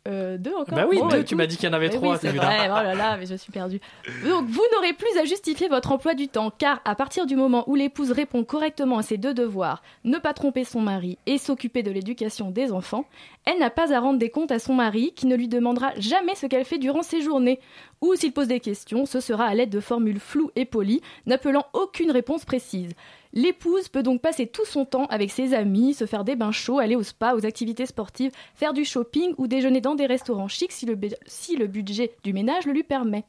[0.07, 1.27] Euh, deux encore Bah oui, Bon, deux, écoute.
[1.27, 3.17] tu m'as dit qu'il y en avait Mais trois, Oui, c'est vrai, oh là là,
[3.17, 3.79] mais je suis perdue.
[4.25, 7.65] Donc, vous n'aurez plus à justifier votre emploi du temps, car à partir du moment
[7.69, 11.83] où l'épouse répond correctement à ses deux devoirs, ne pas tromper son mari et s'occuper
[11.83, 13.05] de l'éducation des enfants,
[13.45, 16.35] elle n'a pas à rendre des comptes à son mari, qui ne lui demandera jamais
[16.35, 17.59] ce qu'elle fait durant ses journées.
[18.01, 21.65] Ou s'il pose des questions, ce sera à l'aide de formules floues et polies, n'appelant
[21.73, 22.91] aucune réponse précise.
[23.33, 26.79] L'épouse peut donc passer tout son temps avec ses amis, se faire des bains chauds,
[26.79, 30.71] aller au spa, aux activités sportives, faire du shopping ou déjeuner dans des restaurants chics
[30.71, 33.23] si le, bu- si le budget du ménage le lui permet.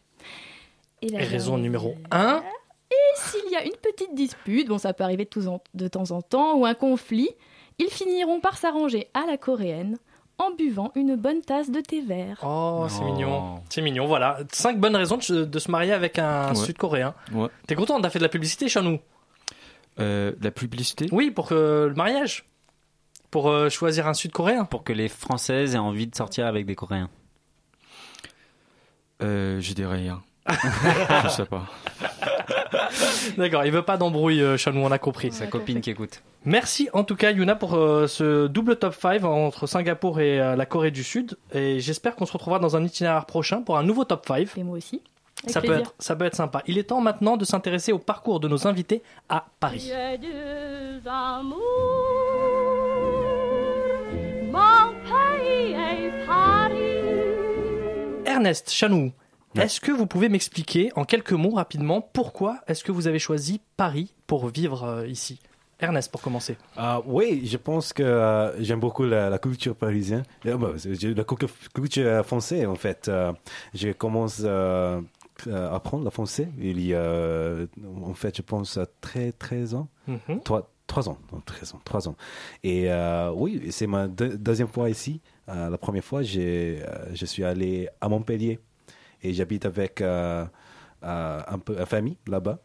[1.03, 2.43] Et la Et raison numéro 1.
[2.91, 5.89] Et s'il y a une petite dispute, bon ça peut arriver de, tous en- de
[5.89, 7.29] temps en temps, ou un conflit,
[7.79, 9.99] ils finiront par s'arranger à la coréenne
[10.39, 12.39] en buvant une bonne tasse de thé vert.
[12.45, 13.13] Oh, c'est Non.
[13.13, 13.55] mignon.
[13.69, 14.39] C'est mignon, voilà.
[14.53, 16.55] Cinq bonnes raisons de, se- de se marier avec un Ouais.
[16.55, 17.15] sud-coréen.
[17.33, 17.49] Ouais.
[17.67, 18.99] T'es content T'as fait de la publicité, Chanou?
[20.01, 21.07] Euh, la publicité?
[21.13, 22.45] Oui, pour que le mariage.
[23.31, 24.65] Pour euh, choisir un sud-coréen.
[24.65, 27.11] Pour que les Françaises aient envie de sortir avec des Coréens.
[29.23, 30.23] euh, Je dirais rien.
[31.25, 31.67] je sais pas.
[33.37, 35.31] D'accord, il veut pas d'embrouille, euh, Chanou, on a compris.
[35.31, 36.23] Sa copine qui écoute.
[36.47, 40.57] Merci en tout cas, Yuna, pour euh, ce double top 5 entre Singapour et euh,
[40.57, 41.37] la Corée du Sud.
[41.53, 44.57] Et j'espère qu'on se retrouvera dans un itinéraire prochain pour un nouveau top 5.
[44.57, 45.03] Et moi aussi.
[45.47, 46.63] Ça peut, être, ça peut être sympa.
[46.67, 49.89] Il est temps maintenant de s'intéresser au parcours de nos invités à Paris.
[49.89, 51.59] J'ai deux amours,
[54.51, 56.75] mon pays est Paris.
[58.27, 59.13] Ernest Chanou,
[59.57, 63.61] est-ce que vous pouvez m'expliquer en quelques mots rapidement pourquoi est-ce que vous avez choisi
[63.77, 65.41] Paris pour vivre euh, ici?
[65.81, 66.57] Ernest, pour commencer.
[66.77, 70.73] Ah, oui, je pense que euh, j'aime beaucoup la, la culture parisienne, Euh, bah,
[71.03, 73.07] la culture, française en fait.
[73.07, 73.33] Euh,
[73.75, 75.01] je commence euh,
[75.47, 77.55] apprendre le français il y a,
[78.05, 79.89] en fait, je pense à 13, 13 ans.
[80.45, 82.17] Trois, trois ans, non, 13 ans, trois ans.
[82.65, 85.21] Et euh, oui, c'est ma deux- deuxième fois ici.
[85.49, 88.59] Euh, la première fois, j'ai, euh, je suis allé à Montpellier
[89.23, 90.45] et j'habite avec euh,
[91.05, 92.59] euh, un peu la famille là-bas.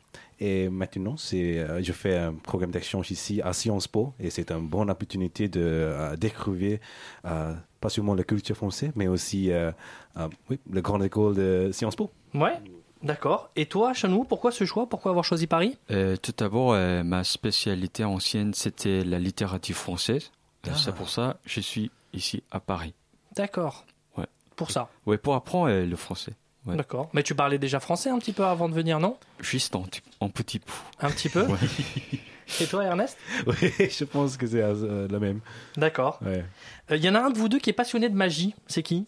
[0.46, 4.52] Et maintenant, c'est, euh, je fais un programme d'échange ici à Sciences Po et c'est
[4.52, 6.80] une bonne opportunité de euh, découvrir
[7.24, 9.72] euh, pas seulement la culture française, mais aussi euh,
[10.18, 12.12] euh, oui, la grande école de Sciences Po.
[12.34, 12.60] Ouais,
[13.02, 13.52] d'accord.
[13.56, 14.86] Et toi, Chanou, pourquoi ce choix?
[14.90, 15.78] Pourquoi avoir choisi Paris?
[15.92, 20.30] Euh, tout d'abord, euh, ma spécialité ancienne, c'était la littérature française.
[20.68, 20.72] Ah.
[20.76, 22.94] C'est pour ça que je suis ici à Paris.
[23.34, 23.86] D'accord.
[24.18, 24.28] Ouais.
[24.58, 24.90] Pour ça.
[25.06, 26.34] Ouais, pour apprendre euh, le français.
[26.66, 26.76] Ouais.
[26.78, 27.10] D'accord.
[27.14, 29.18] Mais tu parlais déjà français un petit peu avant de venir, non?
[29.42, 29.84] Juste en,
[30.22, 30.72] en petit peu.
[31.02, 31.44] Un petit peu?
[31.46, 31.58] Ouais.
[32.62, 33.18] Et toi, Ernest?
[33.48, 35.40] Oui, je pense que c'est euh, la même.
[35.76, 36.20] D'accord.
[36.26, 36.46] Ouais.
[36.92, 38.54] Il y en a un de vous deux qui est passionné de magie.
[38.68, 39.06] C'est qui?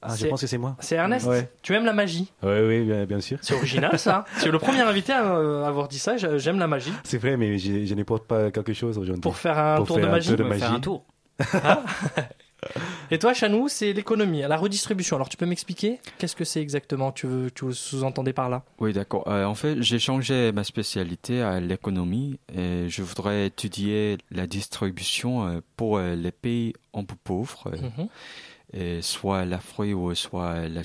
[0.00, 0.76] Ah, je C'est- pense que c'est moi.
[0.80, 1.26] C'est Ernest?
[1.26, 1.48] Ouais.
[1.62, 2.30] Tu aimes la magie?
[2.42, 3.38] Oui, oui, bien, bien sûr.
[3.42, 4.24] C'est original ça.
[4.38, 6.16] C'est le premier invité à euh, avoir dit ça.
[6.16, 6.92] J'a- J'aime la magie.
[7.04, 9.20] C'est vrai, mais je, je ne porte pas quelque chose aujourd'hui.
[9.22, 10.28] Pour faire un Pour tour de un magie.
[10.28, 10.76] tour de va faire magie.
[10.76, 11.04] un tour.
[13.10, 15.16] Et toi, Chanou, c'est l'économie, la redistribution.
[15.16, 17.12] Alors, tu peux m'expliquer Qu'est-ce que c'est exactement?
[17.12, 18.64] Tu veux, tu sous-entendais par là?
[18.78, 19.24] Oui, d'accord.
[19.28, 25.46] Euh, en fait, j'ai changé ma spécialité à l'économie et je voudrais étudier la distribution
[25.46, 28.08] euh, pour euh, les pays un peu pauvres, Mhm.
[29.02, 30.82] soit l'Afrique ou soit la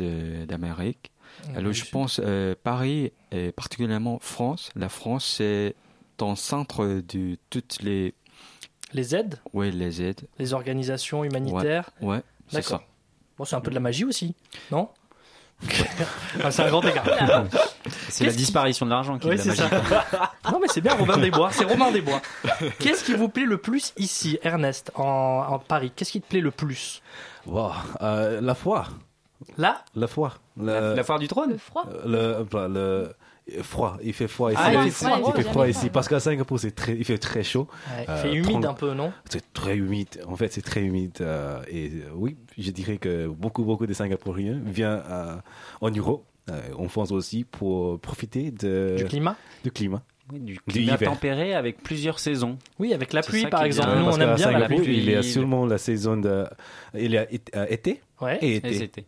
[0.00, 1.10] euh, d'Amérique.
[1.54, 4.70] Alors, je pense euh, Paris et particulièrement France.
[4.76, 5.74] La France, c'est
[6.20, 8.12] le centre de toutes les,
[8.92, 10.22] Les aides, ouais, les aides.
[10.38, 11.90] les organisations humanitaires.
[12.00, 12.80] Ouais, ouais c'est D'accord.
[12.80, 12.84] ça.
[13.38, 14.34] Bon, c'est un peu de la magie aussi,
[14.70, 14.88] non
[16.42, 17.04] Ah, C'est un grand écart.
[18.08, 19.60] C'est la qui- disparition de l'argent qui Oui, est la magie.
[19.60, 20.32] ça.
[20.50, 21.50] non, mais c'est bien, Robin des Bois.
[21.52, 22.20] C'est Romain des Bois.
[22.78, 25.04] Qu'est-ce qui vous plaît le plus ici, Ernest, en,
[25.48, 25.92] en Paris?
[25.94, 27.02] Qu'est-ce qui te plaît le plus?
[27.46, 27.70] Wow,
[28.02, 28.92] euh, la foire.
[29.58, 30.40] Là La foire.
[30.60, 31.50] La, la foire du trône?
[31.52, 31.86] Le froid.
[32.04, 33.14] le, enfin, le-
[33.62, 33.98] froid.
[34.02, 34.60] Il fait froid ici.
[34.64, 35.90] Ah, il il fait froid, il fait froid jamais ici.
[35.90, 37.68] Parce qu'à Singapour, c'est très, il fait très chaud.
[37.96, 39.12] Ouais, Il Euh, fait humide un peu, non?
[39.28, 40.22] C'est très humide.
[40.28, 41.18] En fait, c'est très humide.
[41.20, 45.36] euh, et euh, oui, je dirais que beaucoup, beaucoup de Singapouriens viennent euh,
[45.80, 49.36] en Europe, euh, en France aussi, pour profiter de, Du climat?
[49.64, 50.02] Du climat.
[50.32, 52.56] Oui, du climat tempéré avec plusieurs saisons.
[52.78, 53.98] Oui, avec la pluie, par exemple.
[53.98, 54.98] Nous, Parce on aime bien la Singapour, pluie.
[54.98, 56.46] il y a seulement la saison de.
[56.96, 57.66] Il y a été- euh,
[58.20, 58.38] Ouais.
[58.40, 59.06] et été.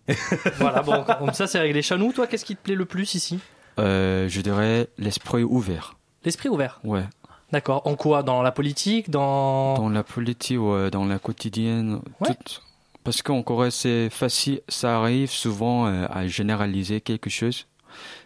[0.58, 1.80] Voilà, bon, comme ça, c'est réglé.
[1.82, 3.38] Chanou, toi, qu'est-ce qui te plaît le plus ici?
[3.78, 5.96] Euh, je dirais l'esprit ouvert.
[6.24, 6.80] L'esprit ouvert.
[6.84, 7.04] Ouais.
[7.52, 7.82] D'accord.
[7.86, 8.22] En quoi?
[8.22, 9.10] Dans la politique?
[9.10, 9.74] Dans.
[9.74, 12.28] Dans la politique, ouais, dans la quotidienne, Ouais.
[12.44, 12.60] tout.
[13.04, 17.66] Parce qu'en Corée, c'est facile, ça arrive souvent euh, à généraliser quelque chose.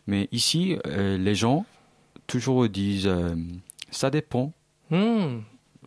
[0.07, 1.64] Mais ici, euh, les gens
[2.26, 3.11] toujours disent
[3.90, 4.53] ça dépend.
[4.90, 5.38] Hmm.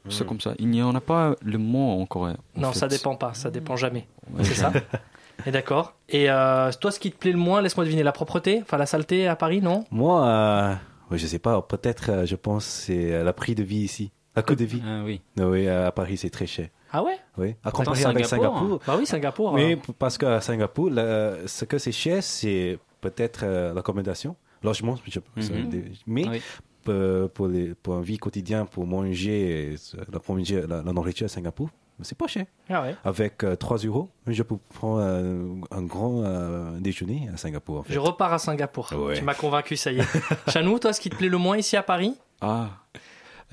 [0.10, 0.54] C'est comme ça.
[0.58, 2.34] Il n'y en a pas le mot en Corée.
[2.58, 2.80] en Non, fait.
[2.80, 3.34] ça dépend pas.
[3.36, 4.08] Ça dépend jamais.
[4.34, 4.74] Ouais, C'est ça?
[5.46, 5.94] Et d'accord.
[6.10, 8.60] Et euh, toi, ce qui te plaît le moins, laisse-moi deviner, la propreté?
[8.62, 9.86] Enfin, la saleté à Paris, non?
[9.92, 10.74] Moi, euh,
[11.12, 14.12] ouais, je sais pas, peut-être, euh, je pense, c'est euh, la prix de vie ici.
[14.36, 14.82] La coût de vie.
[14.86, 15.22] Ah oui.
[15.38, 16.70] Oui, euh, à Paris, c'est très cher.
[16.92, 17.18] Ah ouais?
[17.38, 18.80] Oui, à Pourtant, comparer avec Singapour, Singapour.
[18.88, 19.54] Bah oui, Singapour.
[19.54, 25.20] Mais parce qu'à Singapour, la- ce que c'est cher, c'est peut-être euh, l'accommodation, logement, je-
[25.36, 25.70] Mhm.
[25.70, 26.42] des- mais Oui.
[26.88, 29.76] euh, pour, les, pour une vie quotidienne, pour manger,
[30.12, 31.70] la, pour manger la, la nourriture à Singapour,
[32.02, 32.46] c'est pas cher.
[32.70, 32.96] Ah ouais.
[33.04, 37.80] Avec euh, 3 euros, je peux prendre euh, un grand euh, déjeuner à Singapour.
[37.80, 37.94] En fait.
[37.94, 38.92] Je repars à Singapour.
[38.94, 39.16] Ouais.
[39.16, 40.08] Tu m'as convaincu, ça y est.
[40.52, 42.16] Chanou, toi, ce qui te plaît le moins ici à Paris?
[42.42, 42.70] Ah,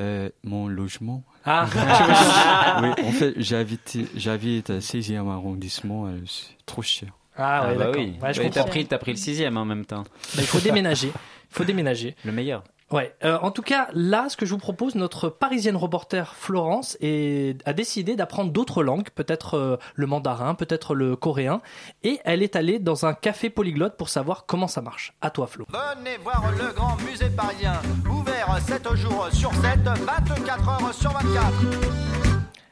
[0.01, 1.25] euh, mon logement.
[1.45, 1.67] Ah,
[2.83, 6.09] oui, en fait, j'habite, j'habite à 16e arrondissement.
[6.27, 7.09] C'est trop cher.
[7.37, 8.03] ah ouais, Ah bah d'accord.
[8.03, 8.17] oui.
[8.23, 10.03] Ouais, je t'as pris, t'as pris le sixième en même temps.
[10.03, 11.09] Bah, il faut déménager.
[11.09, 12.15] Il faut déménager.
[12.25, 12.63] Le meilleur.
[12.93, 13.15] Ouais.
[13.25, 17.61] Euh, en tout cas, là, ce que je vous propose, notre parisienne reporter Florence est,
[17.67, 21.63] a décidé d'apprendre d'autres langues, peut-être euh, le mandarin, peut-être le coréen,
[22.05, 25.15] et elle est allée dans un café polyglotte pour savoir comment ça marche.
[25.21, 25.67] À toi, Flo.
[25.69, 27.75] Venez voir le grand musée parisien,
[28.09, 32.07] ouvert 7 jours sur 7, 24 heures sur 24.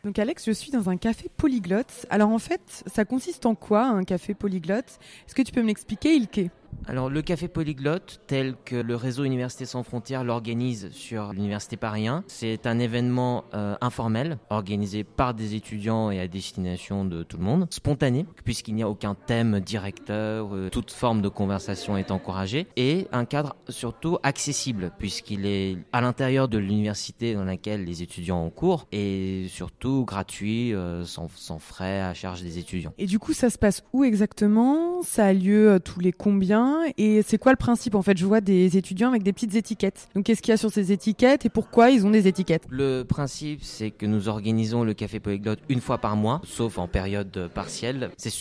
[0.05, 2.07] Donc Alex, je suis dans un café polyglotte.
[2.11, 4.99] Alors en fait, ça consiste en quoi un café polyglotte?
[5.27, 6.51] Est-ce que tu peux me l'expliquer, Ilke?
[6.87, 12.09] Alors le café polyglotte, tel que le réseau Université sans frontières l'organise sur l'université Paris
[12.09, 17.39] 1, c'est un événement euh, informel organisé par des étudiants et à destination de tout
[17.39, 22.11] le monde, spontané, puisqu'il n'y a aucun thème directeur, euh, toute forme de conversation est
[22.11, 28.03] encouragée, et un cadre surtout accessible, puisqu'il est à l'intérieur de l'université dans laquelle les
[28.03, 32.93] étudiants ont cours, et surtout gratuit, euh, sans, sans frais à charge des étudiants.
[32.99, 35.03] Et du coup, ça se passe où exactement?
[35.03, 36.64] Ça a lieu tous les combien?
[36.99, 40.09] Et c'est quoi le principe En fait, je vois des étudiants avec des petites étiquettes.
[40.15, 42.65] Donc qu'est-ce qu'il y a sur ces étiquettes et pourquoi ils ont des étiquettes?
[42.69, 46.89] Le principe, c'est que nous organisons le café polyglotte une fois par mois, sauf en
[46.89, 48.11] période partielle.
[48.17, 48.33] C'est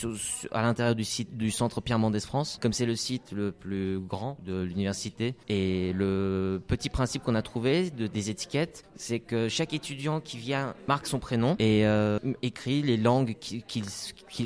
[0.52, 4.00] à l'intérieur du site du centre Pierre Mendès France, comme c'est le site le plus
[4.00, 5.36] grand de l'université.
[5.50, 10.38] Et le petit principe qu'on a trouvé de, des étiquettes, c'est que chaque étudiant qui
[10.38, 13.86] vient marque son prénom et euh, écrit les langues qu'il-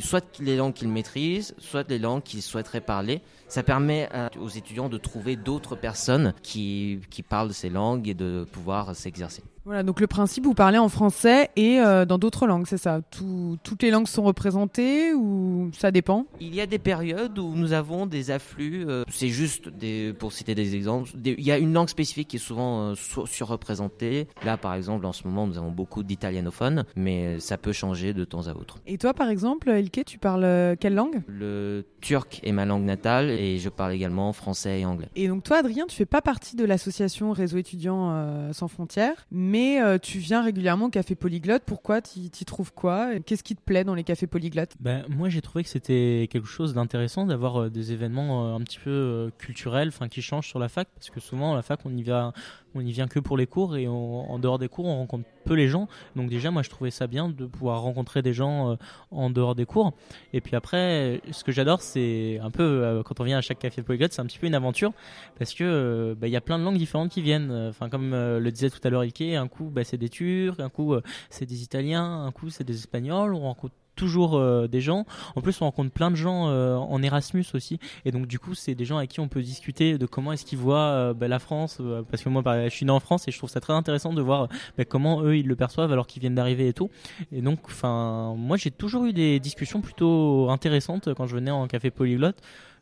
[0.02, 3.22] soit les langues qu'il maîtrise, soit les langues qu'il souhaiterait parler.
[3.48, 8.14] Ça permet à- aux étudiants de trouver d'autres personnes qui, qui parlent ces langues et
[8.14, 9.42] de pouvoir s'exercer.
[9.68, 13.02] Voilà, donc le principe, vous parlez en français et euh, dans d'autres langues, c'est ça
[13.12, 16.26] Tout- Toutes les langues sont représentées ou ça dépend?
[16.40, 20.32] Il y a des périodes où nous avons des afflux, euh, c'est juste des, pour
[20.32, 23.28] citer des exemples, des- il y a une langue spécifique qui est souvent euh, sur-
[23.28, 24.30] surreprésentée.
[24.46, 28.24] Là, par exemple, en ce moment, nous avons beaucoup d'italianophones, mais ça peut changer de
[28.24, 28.78] temps à autre.
[28.88, 31.22] Et toi, par exemple, Ilke, tu parles quelle langue?
[31.28, 35.10] Le turc est ma langue natale et je parle également français et anglais.
[35.18, 39.28] Et donc toi, Adrien, tu fais pas partie de l'association Réseau étudiant euh, sans frontières,
[39.30, 41.64] mais euh, tu viens régulièrement au café polyglotte.
[41.66, 43.20] Pourquoi Tu t'y trouves quoi?
[43.20, 44.74] Qu'est-ce qui te plaît dans les cafés polyglottes?
[44.80, 48.62] Ben, moi, j'ai trouvé que c'était quelque chose d'intéressant d'avoir euh, des événements euh, un
[48.62, 51.96] petit peu culturels, enfin qui changent sur la fac, parce que souvent la fac, on
[51.96, 52.34] y va,
[52.78, 55.56] on y vient que pour les cours et en dehors des cours, on rencontre peu
[55.56, 55.88] les gens.
[56.16, 58.76] Donc déjà, moi, je trouvais ça bien de pouvoir rencontrer des gens euh,
[59.12, 59.94] en dehors des cours.
[60.34, 63.60] Et puis après, ce que j'adore, c'est un peu euh, quand on vient à chaque
[63.60, 64.94] café polyglotte, c'est un petit peu une aventure
[65.40, 67.52] parce que euh, bah, il y a plein de langues différentes qui viennent.
[67.70, 70.70] Enfin, comme le disait tout à l'heure Ike, un coup bah, c'est des Turcs, un
[70.70, 70.96] coup
[71.30, 73.34] c'est des Italiens, un coup c'est des Espagnols.
[73.34, 75.06] On rencontre toujours euh, des gens.
[75.36, 77.80] En plus, on rencontre plein de gens euh, en Erasmus aussi.
[78.06, 80.46] Et donc, du coup, c'est des gens avec qui on peut discuter de comment est-ce
[80.46, 81.80] qu'ils voient euh, bah, la France.
[81.82, 83.74] euh, parce que moi, bah, je suis né en France et je trouve ça très
[83.74, 86.90] intéressant de voir bah, comment eux, ils le perçoivent alors qu'ils viennent d'arriver et tout.
[87.32, 91.68] Et donc, enfin, moi, j'ai toujours eu des discussions plutôt intéressantes quand je venais en
[91.68, 92.38] café polyglotte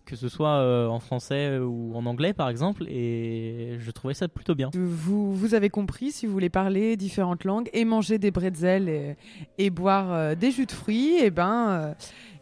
[0.06, 4.28] que ce soit euh, en français ou en anglais par exemple et je trouvais ça
[4.28, 4.70] plutôt bien.
[4.74, 9.18] Vous, vous avez compris, si vous voulez parler différentes langues et manger des bretzels et,
[9.58, 11.94] et boire euh, des jus de fruits, eh ben, euh,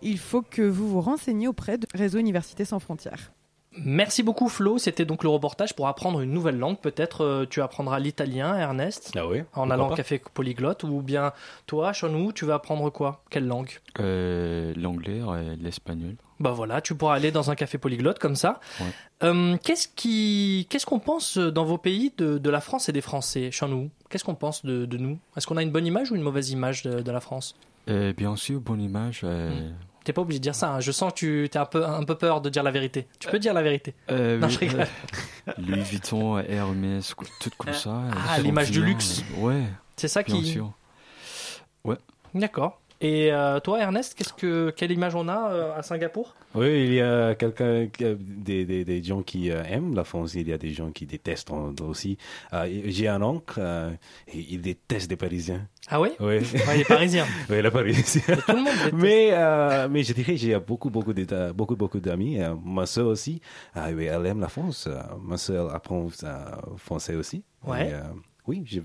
[0.02, 3.32] il faut que vous vous renseigniez auprès de Réseau Université Sans Frontières.
[3.76, 6.78] Merci beaucoup Flo, c'était donc le reportage pour apprendre une nouvelle langue.
[6.78, 11.34] Peut-être euh, tu apprendras l'italien, Ernest, Ah oui en allant au café polyglotte, ou bien
[11.66, 13.24] toi, Chanou, tu vas apprendre quoi?
[13.30, 13.70] Quelle langue?
[14.00, 16.16] Euh, L'anglais et l'espagnol.
[16.40, 18.60] Bah voilà, tu pourras aller dans un café polyglotte comme ça.
[18.80, 18.88] Ouais.
[19.24, 23.02] Euh, qu'est-ce qui, qu'est-ce qu'on pense dans vos pays de, de la France et des
[23.02, 25.18] Français, Chanou Qu'est-ce qu'on pense de, de nous?
[25.38, 27.56] Est-ce qu'on a une bonne image ou une mauvaise image de, de la France?
[27.90, 29.22] Euh, bien sûr, bonne image.
[29.24, 29.70] euh,
[30.04, 30.70] T'es pas obligé de dire ça.
[30.74, 30.80] hein.
[30.80, 33.08] Je sens que tu as un peu, un peu peur de dire la vérité.
[33.20, 33.94] Tu peux dire la vérité.
[34.12, 34.82] euh, non, oui, je rigole.
[35.48, 38.02] euh, Louis Vuitton, Hermès, tout comme ça.
[38.12, 39.22] Ah, euh, l'image du luxe.
[39.38, 39.64] euh, Ouais.
[39.96, 40.72] C'est ça bien qui- sûr.
[41.84, 41.98] Ouais.
[42.34, 42.80] D'accord.
[43.02, 46.36] Et euh, toi, Ernest, qu'est-ce que, quelle image on a euh, à Singapour?
[46.56, 50.36] Oui, il y a quelqu'un, qui- des, des, des gens qui euh, aiment la France,
[50.36, 52.18] il y a des gens qui détestent en- aussi.
[52.54, 53.92] Euh, J'ai un oncle, euh,
[54.34, 55.68] il déteste les Parisiens.
[55.90, 56.38] Ah oui Oui.
[56.68, 57.26] Ouais, les Parisiens.
[57.50, 58.36] oui, les Parisiens.
[58.36, 58.94] Tout le monde déteste.
[58.94, 62.40] mais, euh, mais je dirais, j'ai beaucoup, beaucoup, d'éta- beaucoup, beaucoup d'amis.
[62.40, 63.42] Euh, ma soeur aussi,
[63.76, 64.88] ah, oui, elle aime la France.
[64.88, 66.38] Euh, ma soeur apprend euh,
[66.78, 67.44] français aussi.
[67.68, 67.90] Ouais.
[67.90, 68.02] Et, euh,
[68.48, 68.80] oui, je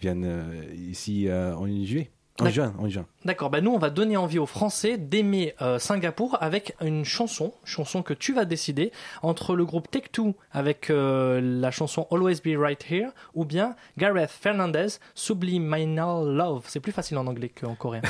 [0.00, 2.10] viens euh, ici euh, en juillet.
[2.40, 2.52] En D'accord.
[2.52, 3.06] juin, en juin.
[3.24, 7.54] D'accord, bah nous on va donner envie aux Français d'aimer euh, Singapour avec une chanson,
[7.64, 12.36] chanson que tu vas décider entre le groupe Take Two avec euh, la chanson Always
[12.44, 16.64] Be Right Here ou bien Gareth Fernandez Subliminal Love.
[16.68, 18.02] C'est plus facile en anglais qu'en coréen.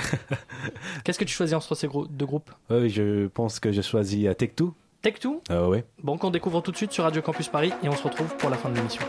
[1.05, 2.51] Qu'est-ce que tu choisis entre ces grou- deux groupes?
[2.70, 4.74] Oui, je pense que je choisis euh, Take Two.
[5.03, 5.41] Take Two?
[5.49, 5.85] Ah ouais.
[6.03, 8.51] Bon, qu'on découvre tout de suite sur Radio Campus Paris et on se retrouve pour
[8.51, 9.03] la fin de l'émission.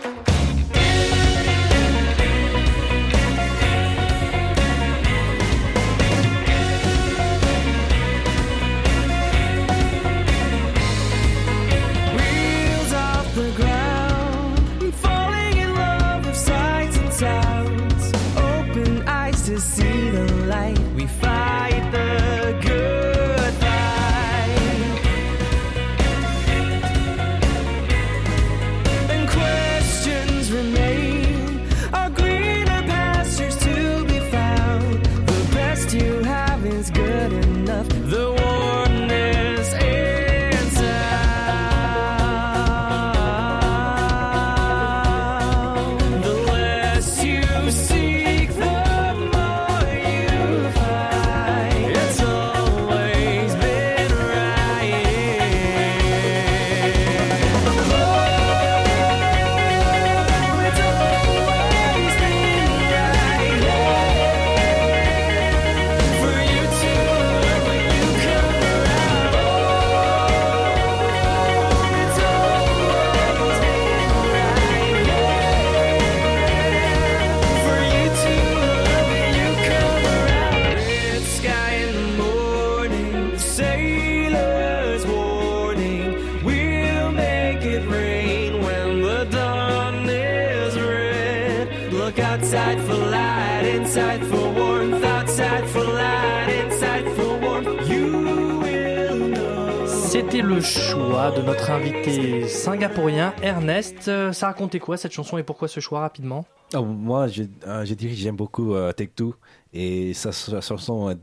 [103.41, 104.07] Ernest.
[104.07, 106.45] Euh, Ça racontait quoi cette chanson et pourquoi ce choix rapidement?
[106.73, 109.35] Ah, moi, je, euh, je dirais que j'aime beaucoup euh, Take Two
[109.73, 111.13] et sa, sa chanson euh,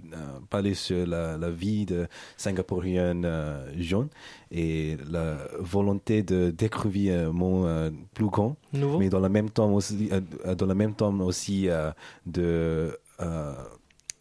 [0.48, 2.06] parlait sur la, la vie de
[2.36, 4.08] Singapourienne euh, jeune
[4.50, 8.98] et la volonté de découvrir euh, plus grand, Nouveau?
[8.98, 10.08] mais dans le même temps aussi,
[10.56, 11.68] dans le même temps aussi
[12.24, 12.98] de,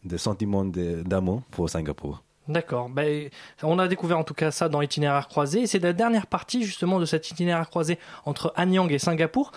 [0.04, 2.23] de sentiments d'amour pour Singapour.
[2.48, 2.90] D'accord.
[2.90, 3.30] Ben,
[3.62, 5.62] on a découvert en tout cas ça dans Itinéraire croisé.
[5.62, 9.52] Et c'est la dernière partie justement de cet itinéraire croisé entre Anyang et Singapour.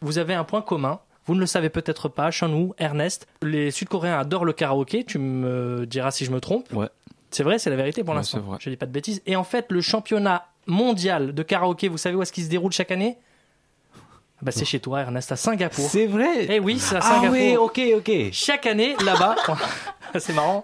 [0.00, 1.00] Vous avez un point commun.
[1.26, 5.04] Vous ne le savez peut-être pas, Shanwoo, Ernest, les Sud-Coréens adorent le karaoké.
[5.04, 6.72] Tu me diras si je me trompe.
[6.72, 6.88] Ouais.
[7.30, 8.38] C'est vrai, c'est la vérité pour Ouais, l'instant.
[8.38, 8.56] c'est vrai.
[8.60, 9.20] Je dis pas de bêtises.
[9.26, 12.72] Et en fait, le championnat mondial de karaoké, vous savez où est-ce qu'il se déroule
[12.72, 13.18] chaque année?
[14.42, 15.88] Bah, c'est chez toi, Ernest, à Singapour.
[15.88, 16.46] C'est vrai?
[16.48, 17.30] Eh oui, c'est à Ah Singapour.
[17.32, 18.10] oui, ok, ok.
[18.32, 19.36] Chaque année, là-bas.
[20.18, 20.62] c'est marrant.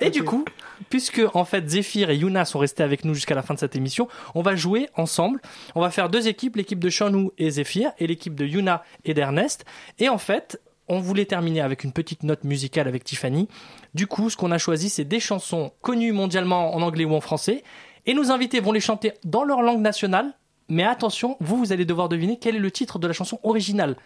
[0.00, 0.44] Et du coup,
[0.90, 3.76] puisque en fait Zephyr et Yuna sont restés avec nous jusqu'à la fin de cette
[3.76, 5.40] émission, on va jouer ensemble.
[5.74, 9.14] On va faire deux équipes, l'équipe de Shanou et Zephyr et l'équipe de Yuna et
[9.14, 9.64] d'Ernest.
[9.98, 13.48] Et en fait, on voulait terminer avec une petite note musicale avec Tiffany.
[13.94, 17.20] Du coup, ce qu'on a choisi, c'est des chansons connues mondialement en anglais ou en
[17.20, 17.62] français.
[18.06, 20.34] Et nos invités vont les chanter dans leur langue nationale.
[20.68, 23.96] Mais attention, vous, vous allez devoir deviner quel est le titre de la chanson originale.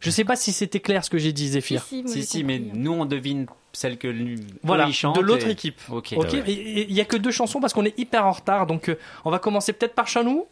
[0.00, 1.82] Je sais pas si c'était clair ce que j'ai dit, Zephyr.
[1.82, 5.52] Si, si, mais nous on devine celle que lui Voilà, il chante de l'autre et-
[5.52, 5.80] équipe.
[5.90, 6.12] Ok.
[6.12, 8.66] Il y a que deux chansons parce qu'on est hyper en retard.
[8.66, 10.46] Donc, euh, on va commencer peut-être par Chanou.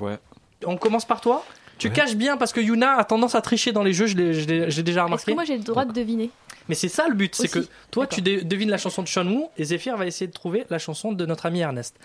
[0.00, 0.18] Ouais.
[0.64, 1.44] On commence par toi.
[1.78, 4.66] Tu caches bien parce que Yuna a tendance à tricher dans les jeux, j'ai déjà
[4.66, 5.24] Est-ce remarqué.
[5.30, 6.30] que moi j'ai le droit de deviner?
[6.68, 7.60] Mais c'est ça le but, c'est que
[7.92, 11.12] toi tu devines la chanson de Chanou et Zephyr va essayer de trouver la chanson
[11.12, 11.96] de notre ami Ernest.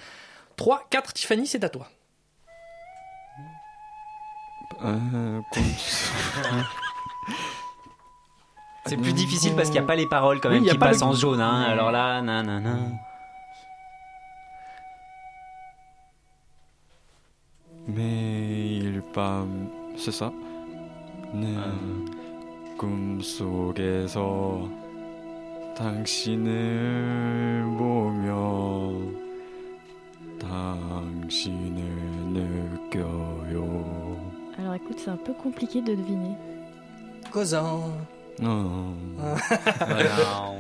[0.58, 1.89] 3, 4, Tiffany, c'est à toi.
[4.84, 5.40] Euh,
[8.86, 10.70] C'est plus difficile parce qu'il n'y a pas les paroles quand Oui, même il y
[10.70, 11.40] a qui pas passent le- en jaune.
[11.40, 11.62] Hein.
[11.62, 12.76] Alors là, nanana.
[17.86, 20.30] 매일 밤 c'est ça
[21.32, 21.57] 네
[22.78, 24.68] 꿈속에서
[25.76, 28.92] 당신을 보며
[30.38, 31.80] 당신을
[32.34, 33.59] 느껴요
[34.60, 36.36] Alors écoute, c'est un peu compliqué de deviner.
[38.39, 38.93] Non.
[40.06, 40.56] Non.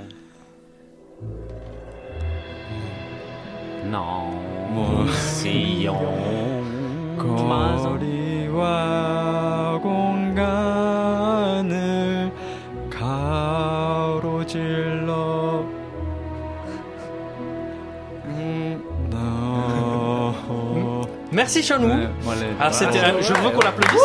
[3.85, 4.33] Non.
[21.43, 21.87] Merci Chanou.
[21.89, 22.41] Ouais, voilà.
[22.57, 23.15] Ah, c'était, Ouais.
[23.21, 23.99] je veux qu'on l'applaudisse.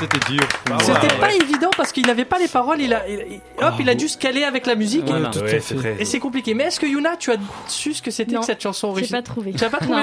[0.00, 0.42] C'était dur.
[0.80, 2.80] C'était pas évident parce qu'il n'avait pas les paroles.
[2.80, 3.24] Il a, il-
[3.58, 5.04] il- hop, il a dû se caler avec la musique.
[5.06, 5.30] Voilà.
[5.36, 5.96] Et, Ouais, c'est vrai.
[6.00, 6.54] et c'est compliqué.
[6.54, 7.36] Mais est-ce que Yuna, tu as
[7.68, 9.52] su ce que c'était Non, que cette chanson j'ai originale pas trouvé.
[9.52, 10.00] Tu as pas trouvé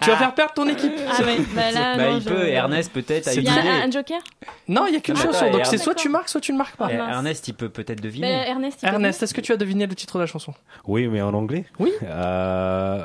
[0.00, 0.92] Tu vas faire perdre ton équipe.
[1.10, 1.16] Ah
[1.54, 4.20] bah là, Bah, non, il peut, Ernest peut-être Il y a un, un joker?
[4.68, 5.50] Non, il y a qu'une Ah, chanson.
[5.50, 6.88] Donc c'est soit tu marques, soit tu ne marques pas.
[6.90, 6.94] Eh.
[6.94, 8.44] Ernest, il peut peut-être Bah, deviner.
[8.80, 10.54] Peut Ernest, est-ce que tu as deviné le titre de la chanson?
[10.86, 11.64] Oui, mais en anglais?
[11.80, 11.90] Oui.
[12.04, 13.04] Euh,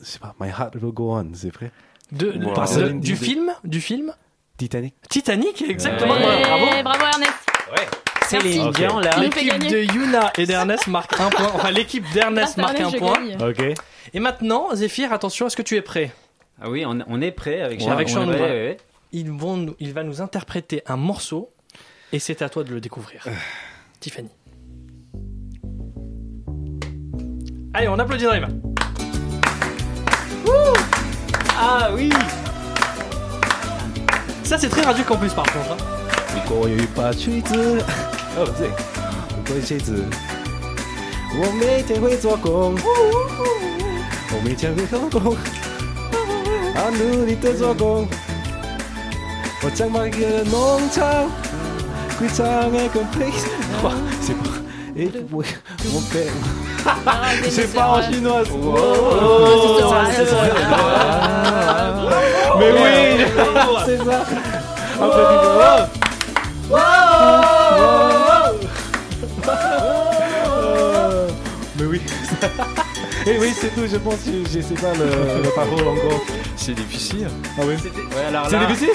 [0.00, 1.70] c'est pas My Heart Will Go On, c'est vrai?
[2.12, 2.60] De, de- Wow.
[2.60, 4.12] de- Céline du film Du film
[4.56, 4.94] Titanic.
[5.08, 6.14] Titanic, exactement.
[6.14, 6.66] Ouais, Bravo.
[6.84, 7.32] bravo Ernest.
[7.72, 8.72] Ok.
[8.74, 9.16] Dion, là.
[9.18, 11.50] L'équipe de Yuna et d'Ernest marque un point.
[11.54, 13.26] Enfin, l'équipe d'Ernest marque un Ernest, point.
[13.26, 13.42] gagne.
[13.42, 13.78] Ok.
[14.14, 16.12] Et maintenant, Zéphyr, attention, est-ce que tu es prêt?
[16.62, 18.76] Ah oui, on, on est prêt avec Ouais, avec prêt.
[19.12, 21.50] Ils vont nous- Il va nous interpréter un morceau
[22.12, 23.24] et c'est à toi de le découvrir.
[24.00, 24.28] Tiffany.
[27.74, 28.48] Allez, on applaudit les mains.
[31.62, 32.10] Ah oui
[34.42, 35.72] Ça, c'est très Radio Campus par contre.
[35.72, 35.76] hein.
[54.32, 54.59] 如果
[54.96, 55.46] et vous pouvez.
[55.92, 56.32] Mon père.
[57.50, 58.42] C'est pas en chinois.
[62.58, 63.24] Mais oui.
[63.86, 64.24] C'est ça.
[65.00, 66.74] Après, tu
[71.78, 72.00] Mais oui.
[73.26, 76.20] Et oui, c'est tout, je pense que je sais pas le, le parole encore.
[76.62, 77.26] C'est difficile.
[77.58, 77.74] Ah oui
[78.14, 78.90] Ouais, alors C'est là, difficile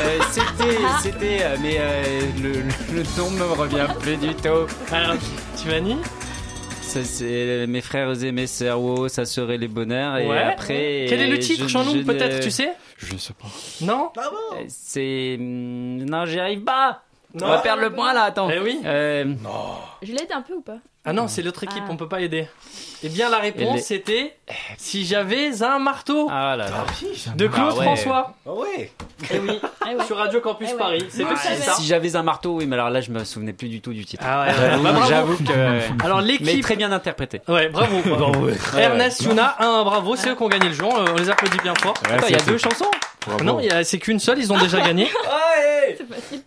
[0.00, 2.52] euh, C'était, c'était, euh, mais euh, le,
[2.94, 4.66] le, nom me revient plus du tout.
[4.90, 5.16] Alors,
[5.54, 5.96] Tiffany
[6.80, 10.16] Ça, c'est mes frères et mes sœurs, wow, ça serait les bonheurs.
[10.16, 10.38] Et Ouais.
[10.38, 11.06] après.
[11.10, 12.72] Quel est le titre, je- Jean-Loup, je peut-être, tu sais?
[12.96, 13.48] Je sais pas.
[13.82, 14.10] Non?
[14.16, 15.36] Euh, C'est.
[15.38, 17.02] hum, Non, j'y arrive pas
[17.34, 17.46] Non.
[17.46, 18.48] On va perdre le point là, attends.
[18.50, 18.80] Eh oui.
[18.84, 19.34] Euh,
[20.02, 20.78] Je l'aide un peu ou pas?
[21.04, 21.90] Ah non, c'est l'autre équipe, Ah.
[21.90, 22.46] on peut pas aider.
[23.02, 24.36] Eh bien, la réponse, c'était
[24.76, 26.84] Si j'avais un marteau Ah là là.
[27.34, 27.84] de Claude Ah ouais.
[27.84, 28.34] François.
[28.46, 28.92] Ah ouais
[29.32, 30.04] Eh oui, Ah ouais.
[30.04, 30.78] sur Radio Campus Eh ouais.
[30.78, 31.06] Paris.
[31.08, 31.56] C'est Ouais, aussi ouais.
[31.56, 31.72] ça.
[31.74, 34.04] Si j'avais un marteau, oui, mais alors là, je me souvenais plus du tout du
[34.04, 34.22] titre.
[34.26, 34.54] Ah ouais,
[35.08, 36.04] J'avoue- bah, que.
[36.04, 36.62] Alors, Mais l'équipe.
[36.62, 37.40] très bien interprété.
[37.48, 37.96] Ouais, bravo.
[38.78, 39.28] Ernest, ouais.
[39.28, 40.84] Yuna, un bravo, c'est eux qui ont gagné le jeu.
[40.84, 41.94] On les applaudit bien fort.
[42.28, 42.90] Il y a deux chansons
[43.26, 43.44] Bravo.
[43.44, 45.08] Non, il y a- c'est qu'une seule, ils ont déjà gagné.
[45.96, 46.42] C'est facile.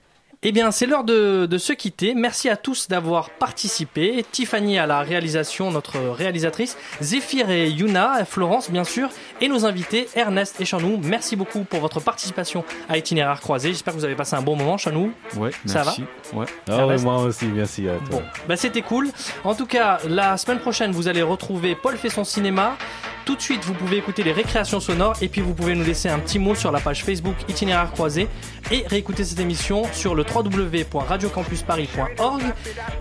[0.45, 2.13] Eh bien, c'est l'heure de, de se quitter.
[2.15, 4.25] Merci à tous d'avoir participé.
[4.29, 10.09] Tiffany à la réalisation, notre réalisatrice, Zéphyr et Yuna, Florence bien sûr, et nos invités
[10.15, 10.99] Ernest et Chanou.
[11.01, 13.69] Merci beaucoup pour votre participation à Itinéraire Croisé.
[13.69, 15.13] J'espère que vous avez passé un bon moment, Chanou.
[15.37, 16.03] Ouais, Ça merci.
[16.33, 16.45] Ouais.
[16.69, 18.19] Ah ouais, reste moi aussi, merci à toi.
[18.19, 19.09] Bon, bah c'était cool.
[19.43, 22.77] En tout cas, la semaine prochaine, vous allez retrouver Paul fait son cinéma.
[23.25, 26.09] Tout de suite, vous pouvez écouter les récréations sonores et puis vous pouvez nous laisser
[26.09, 28.27] un petit mot sur la page Facebook Itinéraire Croisé
[28.69, 32.41] et réécouter cette émission sur le www.radiocampusparis.org.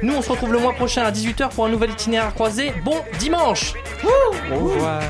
[0.02, 2.72] Nous, on se retrouve le mois prochain à 18h pour un nouvel itinéraire croisé.
[2.84, 3.74] Bon dimanche
[4.04, 5.02] Wouh Au revoir.